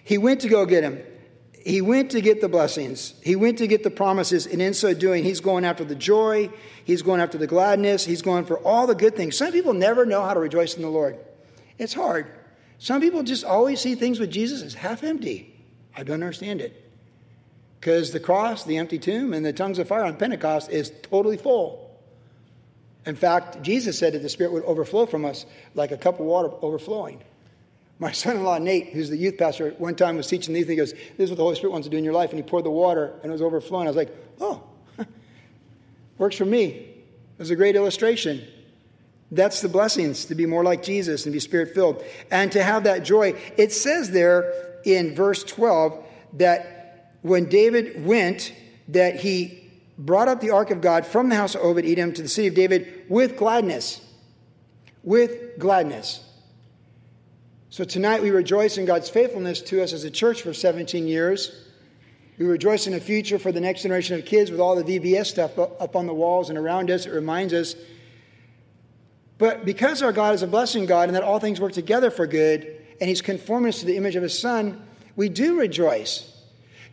He 0.04 0.18
went 0.18 0.42
to 0.42 0.50
go 0.50 0.66
get 0.66 0.84
him. 0.84 1.02
He 1.64 1.82
went 1.82 2.12
to 2.12 2.22
get 2.22 2.42
the 2.42 2.50
blessings. 2.50 3.14
He 3.22 3.36
went 3.36 3.60
to 3.60 3.68
get 3.68 3.84
the 3.84 3.92
promises, 3.92 4.48
and 4.48 4.62
in 4.62 4.74
so 4.74 4.94
doing, 4.94 5.24
he's 5.24 5.42
going 5.42 5.64
after 5.64 5.84
the 5.84 5.96
joy. 5.96 6.50
He's 6.86 7.04
going 7.04 7.22
after 7.22 7.38
the 7.38 7.48
gladness. 7.48 8.04
He's 8.04 8.24
going 8.24 8.46
for 8.46 8.58
all 8.60 8.88
the 8.88 8.96
good 8.96 9.16
things. 9.16 9.38
Some 9.38 9.52
people 9.52 9.74
never 9.74 10.06
know 10.06 10.24
how 10.24 10.34
to 10.34 10.40
rejoice 10.40 10.76
in 10.76 10.82
the 10.82 10.90
Lord. 10.90 11.18
It's 11.78 11.94
hard. 11.94 12.32
Some 12.80 13.00
people 13.00 13.22
just 13.22 13.44
always 13.44 13.80
see 13.80 13.94
things 13.94 14.20
with 14.20 14.32
Jesus 14.32 14.64
as 14.64 14.74
half 14.74 15.04
empty. 15.04 15.56
I 15.96 16.04
don't 16.04 16.16
understand 16.16 16.62
it. 16.62 16.90
Because 17.80 18.12
the 18.12 18.20
cross, 18.20 18.64
the 18.64 18.78
empty 18.78 18.98
tomb, 18.98 19.34
and 19.34 19.46
the 19.46 19.54
tongues 19.54 19.78
of 19.78 19.88
fire 19.88 20.04
on 20.04 20.16
Pentecost 20.16 20.72
is 20.72 20.92
totally 21.04 21.38
full. 21.38 21.92
In 23.06 23.16
fact, 23.16 23.62
Jesus 23.62 23.98
said 23.98 24.14
that 24.14 24.24
the 24.24 24.30
Spirit 24.30 24.54
would 24.54 24.64
overflow 24.64 25.06
from 25.06 25.26
us 25.26 25.46
like 25.76 25.92
a 25.92 25.98
cup 25.98 26.20
of 26.20 26.26
water 26.26 26.50
overflowing. 26.62 27.24
My 28.02 28.12
son 28.12 28.38
in 28.38 28.44
law, 28.44 28.58
Nate, 28.58 28.88
who's 28.88 29.12
the 29.12 29.16
youth 29.16 29.38
pastor, 29.38 29.76
one 29.78 29.94
time 29.94 30.18
was 30.18 30.26
teaching 30.26 30.56
the 30.56 30.60
youth, 30.60 30.70
and 30.70 30.72
he 30.72 30.76
goes, 30.76 30.94
This 30.94 31.26
is 31.26 31.30
what 31.30 31.38
the 31.38 31.44
Holy 31.44 31.56
Spirit 31.56 31.74
wants 31.74 31.86
to 31.86 31.92
do 31.92 31.98
in 31.98 32.04
your 32.04 32.16
life. 32.16 32.32
And 32.32 32.40
he 32.40 32.42
poured 32.44 32.66
the 32.66 32.72
water, 32.72 33.14
and 33.22 33.30
it 33.30 33.32
was 33.32 33.44
overflowing. 33.44 33.86
I 33.86 33.92
was 33.92 33.96
like, 33.96 34.10
Oh, 34.40 34.64
works 36.18 36.36
for 36.36 36.46
me. 36.46 36.66
It 36.70 37.38
was 37.38 37.52
a 37.52 37.56
great 37.56 37.76
illustration. 37.76 38.42
That's 39.30 39.62
the 39.62 39.70
blessings 39.70 40.26
to 40.26 40.36
be 40.36 40.48
more 40.48 40.64
like 40.64 40.82
Jesus 40.82 41.28
and 41.28 41.32
be 41.32 41.40
spirit 41.40 41.76
filled. 41.76 42.04
And 42.32 42.52
to 42.54 42.64
have 42.64 42.86
that 42.86 43.04
joy. 43.04 43.40
It 43.56 43.72
says 43.72 44.10
there 44.10 44.80
in 44.84 45.14
verse 45.14 45.44
12 45.44 46.04
that 46.34 47.18
when 47.22 47.50
David 47.50 48.04
went, 48.04 48.52
that 48.88 49.18
he 49.18 49.70
brought 50.00 50.28
up 50.28 50.42
the 50.42 50.50
ark 50.50 50.72
of 50.72 50.82
God 50.82 51.06
from 51.06 51.30
the 51.30 51.36
house 51.36 51.54
of 51.54 51.62
Obed 51.62 51.86
Edom 51.86 52.14
to 52.14 52.24
the 52.24 52.28
city 52.28 52.48
of 52.48 52.56
David 52.56 53.06
with 53.10 53.38
gladness. 53.38 54.02
With 55.04 55.60
gladness. 55.60 56.26
So 57.72 57.86
tonight 57.86 58.22
we 58.22 58.32
rejoice 58.32 58.78
in 58.78 58.84
God's 58.84 59.10
faithfulness 59.10 59.62
to 59.62 59.82
us 59.82 59.94
as 59.94 60.04
a 60.04 60.12
church 60.12 60.42
for 60.42 60.54
17 60.54 61.08
years. 61.08 61.68
We 62.38 62.46
rejoice 62.46 62.86
in 62.86 62.92
the 62.92 63.00
future 63.00 63.40
for 63.40 63.54
the 63.54 63.62
next 63.62 63.84
generation 63.84 64.20
of 64.20 64.26
kids 64.26 64.52
with 64.52 64.60
all 64.60 64.76
the 64.76 64.84
VBS 64.84 65.28
stuff 65.28 65.58
up 65.58 65.96
on 65.96 66.06
the 66.06 66.14
walls 66.14 66.50
and 66.50 66.58
around 66.58 66.92
us. 66.92 67.06
It 67.06 67.14
reminds 67.14 67.54
us. 67.54 67.76
But 69.38 69.64
because 69.64 70.02
our 70.02 70.12
God 70.12 70.36
is 70.36 70.42
a 70.42 70.48
blessing 70.48 70.86
God 70.86 71.08
and 71.08 71.16
that 71.16 71.24
all 71.24 71.40
things 71.40 71.62
work 71.62 71.72
together 71.72 72.12
for 72.12 72.28
good, 72.28 72.76
and 73.00 73.08
He's 73.08 73.22
conforming 73.22 73.70
us 73.70 73.80
to 73.80 73.86
the 73.86 73.96
image 73.96 74.18
of 74.18 74.24
His 74.24 74.38
Son, 74.38 74.86
we 75.16 75.30
do 75.30 75.58
rejoice. 75.58 76.30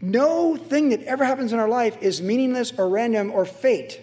No 0.00 0.54
thing 0.54 0.90
that 0.90 1.02
ever 1.02 1.24
happens 1.24 1.52
in 1.52 1.58
our 1.58 1.68
life 1.68 2.00
is 2.00 2.22
meaningless 2.22 2.72
or 2.78 2.88
random 2.88 3.32
or 3.32 3.44
fate. 3.44 4.00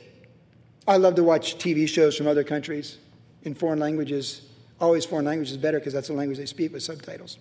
I 0.86 0.98
love 0.98 1.16
to 1.16 1.24
watch 1.24 1.58
TV 1.58 1.88
shows 1.88 2.18
from 2.18 2.28
other 2.28 2.44
countries 2.44 2.98
in 3.44 3.56
foreign 3.56 3.80
languages. 3.80 4.45
Always 4.80 5.06
foreign 5.06 5.26
language 5.26 5.52
is 5.52 5.58
better 5.58 5.80
because 5.80 5.94
that's 5.94 6.08
the 6.08 6.14
language 6.14 6.38
they 6.38 6.46
speak 6.46 6.74
with 6.74 6.84
subtitles. 6.84 7.38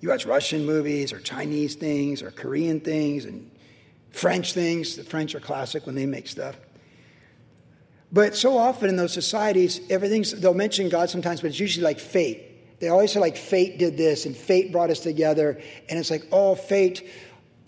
You 0.00 0.08
watch 0.08 0.26
Russian 0.26 0.66
movies 0.66 1.12
or 1.12 1.20
Chinese 1.20 1.74
things 1.74 2.22
or 2.22 2.30
Korean 2.30 2.80
things 2.80 3.24
and 3.24 3.50
French 4.10 4.52
things. 4.52 4.96
The 4.96 5.04
French 5.04 5.34
are 5.34 5.40
classic 5.40 5.86
when 5.86 5.94
they 5.94 6.06
make 6.06 6.26
stuff. 6.26 6.56
But 8.10 8.36
so 8.36 8.58
often 8.58 8.88
in 8.88 8.96
those 8.96 9.12
societies, 9.12 9.80
everything's, 9.88 10.32
they'll 10.32 10.54
mention 10.54 10.88
God 10.88 11.08
sometimes, 11.08 11.40
but 11.40 11.48
it's 11.48 11.60
usually 11.60 11.84
like 11.84 11.98
fate. 11.98 12.78
They 12.78 12.88
always 12.88 13.12
say, 13.12 13.20
like, 13.20 13.36
fate 13.36 13.78
did 13.78 13.96
this 13.96 14.26
and 14.26 14.36
fate 14.36 14.72
brought 14.72 14.90
us 14.90 14.98
together. 14.98 15.62
And 15.88 15.98
it's 15.98 16.10
like, 16.10 16.26
oh, 16.32 16.56
fate, 16.56 17.08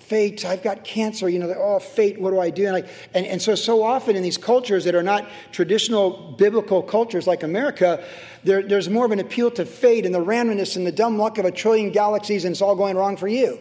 fate, 0.07 0.45
I've 0.45 0.63
got 0.63 0.85
cancer. 0.85 1.29
You 1.29 1.39
know, 1.39 1.55
oh, 1.57 1.79
fate, 1.79 2.21
what 2.21 2.31
do 2.31 2.41
I 2.41 2.51
do? 2.51 2.65
And, 2.65 2.73
like, 2.73 2.89
and, 3.15 3.27
and 3.27 3.41
so, 3.41 3.55
so 3.55 3.83
often 3.83 4.17
in 4.17 4.23
these 4.23 4.39
cultures 4.39 4.85
that 4.85 4.95
are 4.95 5.03
not 5.03 5.29
traditional 5.53 6.35
biblical 6.39 6.83
cultures 6.83 7.27
like 7.27 7.43
America, 7.43 8.05
there, 8.45 8.63
there's 8.63 8.89
more 8.89 9.05
of 9.05 9.13
an 9.13 9.21
appeal 9.21 9.51
to 9.53 9.65
fate 9.65 10.07
and 10.07 10.15
the 10.15 10.25
randomness 10.25 10.77
and 10.77 10.87
the 10.87 10.93
dumb 10.93 11.19
luck 11.19 11.39
of 11.39 11.45
a 11.45 11.51
trillion 11.51 11.91
galaxies 11.91 12.45
and 12.45 12.53
it's 12.53 12.63
all 12.63 12.77
going 12.77 12.97
wrong 12.97 13.17
for 13.17 13.29
you. 13.29 13.59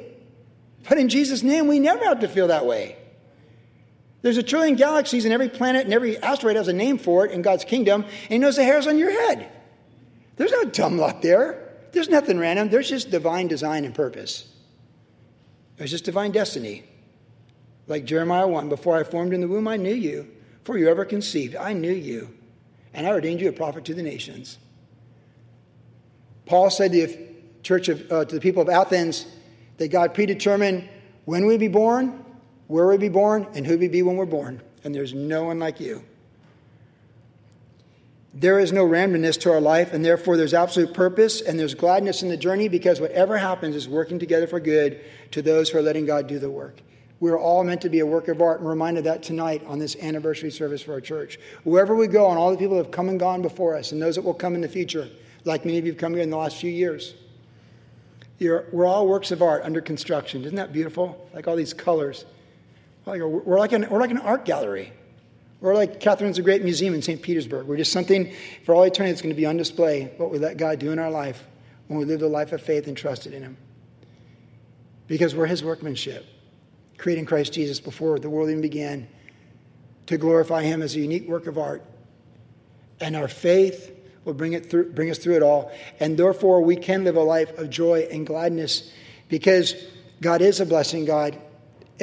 But 0.87 0.97
in 0.97 1.09
Jesus' 1.09 1.43
name, 1.43 1.67
we 1.67 1.79
never 1.79 2.03
have 2.03 2.19
to 2.19 2.27
feel 2.27 2.47
that 2.47 2.65
way. 2.65 2.97
There's 4.21 4.37
a 4.37 4.43
trillion 4.43 4.75
galaxies, 4.75 5.25
and 5.25 5.33
every 5.33 5.49
planet 5.49 5.83
and 5.83 5.93
every 5.93 6.17
asteroid 6.17 6.55
has 6.55 6.69
a 6.69 6.73
name 6.73 6.97
for 6.97 7.25
it 7.25 7.31
in 7.31 7.41
God's 7.41 7.65
kingdom, 7.65 8.03
and 8.03 8.29
He 8.29 8.37
knows 8.37 8.55
the 8.55 8.63
hairs 8.63 8.87
on 8.87 8.97
your 8.97 9.11
head. 9.11 9.51
There's 10.37 10.51
no 10.51 10.63
dumb 10.63 10.97
luck 10.97 11.21
there. 11.21 11.73
There's 11.91 12.09
nothing 12.09 12.39
random. 12.39 12.69
There's 12.69 12.89
just 12.89 13.11
divine 13.11 13.47
design 13.47 13.83
and 13.83 13.93
purpose. 13.93 14.47
There's 15.77 15.91
just 15.91 16.05
divine 16.05 16.31
destiny. 16.31 16.83
Like 17.87 18.05
Jeremiah 18.05 18.47
1 18.47 18.69
Before 18.69 18.97
I 18.97 19.03
formed 19.03 19.33
in 19.33 19.41
the 19.41 19.47
womb, 19.47 19.67
I 19.67 19.77
knew 19.77 19.93
you. 19.93 20.29
Before 20.63 20.77
you 20.77 20.87
ever 20.89 21.05
conceived, 21.05 21.55
I 21.55 21.73
knew 21.73 21.91
you. 21.91 22.33
And 22.93 23.07
I 23.07 23.09
ordained 23.09 23.41
you 23.41 23.49
a 23.49 23.53
prophet 23.53 23.85
to 23.85 23.93
the 23.93 24.03
nations. 24.03 24.57
Paul 26.45 26.69
said 26.69 26.91
to 26.91 27.07
the 27.07 27.27
church 27.63 27.89
of, 27.89 28.11
uh, 28.11 28.25
to 28.25 28.35
the 28.35 28.41
people 28.41 28.61
of 28.61 28.69
Athens 28.69 29.25
that 29.77 29.89
God 29.89 30.13
predetermined 30.13 30.87
when 31.25 31.45
we'd 31.45 31.59
be 31.59 31.67
born, 31.67 32.23
where 32.67 32.87
we'd 32.87 32.99
be 32.99 33.09
born, 33.09 33.47
and 33.55 33.65
who 33.65 33.77
we'd 33.77 33.91
be 33.91 34.03
when 34.03 34.15
we're 34.15 34.25
born. 34.25 34.61
And 34.83 34.93
there's 34.93 35.13
no 35.13 35.45
one 35.45 35.59
like 35.59 35.79
you. 35.79 36.03
There 38.35 38.59
is 38.59 38.71
no 38.71 38.83
randomness 38.83 39.39
to 39.41 39.51
our 39.51 39.61
life, 39.61 39.93
and 39.93 40.03
therefore 40.03 40.37
there's 40.37 40.55
absolute 40.55 40.93
purpose 40.93 41.39
and 41.39 41.59
there's 41.59 41.75
gladness 41.75 42.23
in 42.23 42.29
the 42.29 42.37
journey 42.37 42.67
because 42.67 42.99
whatever 42.99 43.37
happens 43.37 43.75
is 43.75 43.87
working 43.87 44.17
together 44.17 44.47
for 44.47 44.59
good 44.59 45.01
to 45.31 45.43
those 45.43 45.69
who 45.69 45.77
are 45.77 45.83
letting 45.83 46.07
God 46.07 46.25
do 46.25 46.39
the 46.39 46.49
work. 46.49 46.81
We're 47.19 47.39
all 47.39 47.63
meant 47.63 47.81
to 47.81 47.89
be 47.89 47.99
a 47.99 48.05
work 48.05 48.27
of 48.27 48.41
art, 48.41 48.59
and 48.59 48.67
reminded 48.67 49.03
that 49.03 49.21
tonight 49.21 49.63
on 49.67 49.77
this 49.77 49.95
anniversary 49.97 50.49
service 50.49 50.81
for 50.81 50.93
our 50.93 50.99
church. 50.99 51.39
Wherever 51.63 51.95
we 51.95 52.07
go, 52.07 52.29
and 52.29 52.39
all 52.39 52.49
the 52.49 52.57
people 52.57 52.75
that 52.77 52.85
have 52.85 52.91
come 52.91 53.07
and 53.07 53.19
gone 53.19 53.43
before 53.43 53.75
us, 53.75 53.91
and 53.91 54.01
those 54.01 54.15
that 54.15 54.23
will 54.23 54.33
come 54.33 54.55
in 54.55 54.61
the 54.61 54.67
future, 54.67 55.07
like 55.45 55.63
many 55.63 55.77
of 55.77 55.85
you 55.85 55.91
have 55.91 55.99
come 55.99 56.13
here 56.13 56.23
in 56.23 56.31
the 56.31 56.37
last 56.37 56.57
few 56.57 56.71
years, 56.71 57.13
we're 58.39 58.85
all 58.85 59.07
works 59.07 59.31
of 59.31 59.41
art 59.41 59.63
under 59.63 59.79
construction. 59.79 60.43
Isn't 60.43 60.55
that 60.55 60.73
beautiful? 60.73 61.29
Like 61.33 61.47
all 61.47 61.55
these 61.55 61.73
colors. 61.73 62.25
We're 63.05 63.59
like 63.59 63.71
an, 63.71 63.89
we're 63.89 63.99
like 63.99 64.11
an 64.11 64.17
art 64.17 64.43
gallery. 64.43 64.91
We're 65.63 65.75
like 65.75 66.01
Catherine's 66.01 66.37
a 66.37 66.41
Great 66.41 66.61
Museum 66.61 66.93
in 66.93 67.01
St. 67.01 67.21
Petersburg. 67.21 67.67
We're 67.67 67.77
just 67.77 67.93
something 67.93 68.33
for 68.65 68.75
all 68.75 68.83
eternity 68.83 69.13
that's 69.13 69.21
going 69.21 69.33
to 69.33 69.39
be 69.39 69.45
on 69.45 69.55
display, 69.55 70.11
what 70.17 70.29
we 70.29 70.37
let 70.37 70.57
God 70.57 70.77
do 70.77 70.91
in 70.91 70.99
our 70.99 71.09
life 71.09 71.41
when 71.87 71.97
we 71.97 72.03
live 72.03 72.19
the 72.19 72.27
life 72.27 72.51
of 72.51 72.61
faith 72.61 72.85
and 72.87 72.97
trusted 72.97 73.33
in 73.33 73.43
Him. 73.43 73.55
Because 75.07 75.33
we're 75.33 75.45
His 75.45 75.63
workmanship, 75.63 76.25
creating 76.97 77.25
Christ 77.25 77.53
Jesus 77.53 77.79
before 77.79 78.19
the 78.19 78.29
world 78.29 78.49
even 78.49 78.59
began 78.59 79.07
to 80.07 80.17
glorify 80.17 80.63
Him 80.63 80.81
as 80.81 80.97
a 80.97 80.99
unique 80.99 81.29
work 81.29 81.47
of 81.47 81.57
art. 81.57 81.81
And 82.99 83.15
our 83.15 83.29
faith 83.29 83.97
will 84.25 84.33
bring, 84.33 84.51
it 84.51 84.69
through, 84.69 84.91
bring 84.91 85.11
us 85.11 85.17
through 85.17 85.37
it 85.37 85.43
all. 85.43 85.71
And 86.01 86.17
therefore, 86.17 86.59
we 86.59 86.75
can 86.75 87.05
live 87.05 87.15
a 87.15 87.23
life 87.23 87.57
of 87.57 87.69
joy 87.69 88.05
and 88.11 88.27
gladness 88.27 88.91
because 89.29 89.75
God 90.19 90.41
is 90.41 90.59
a 90.59 90.65
blessing 90.65 91.05
God, 91.05 91.41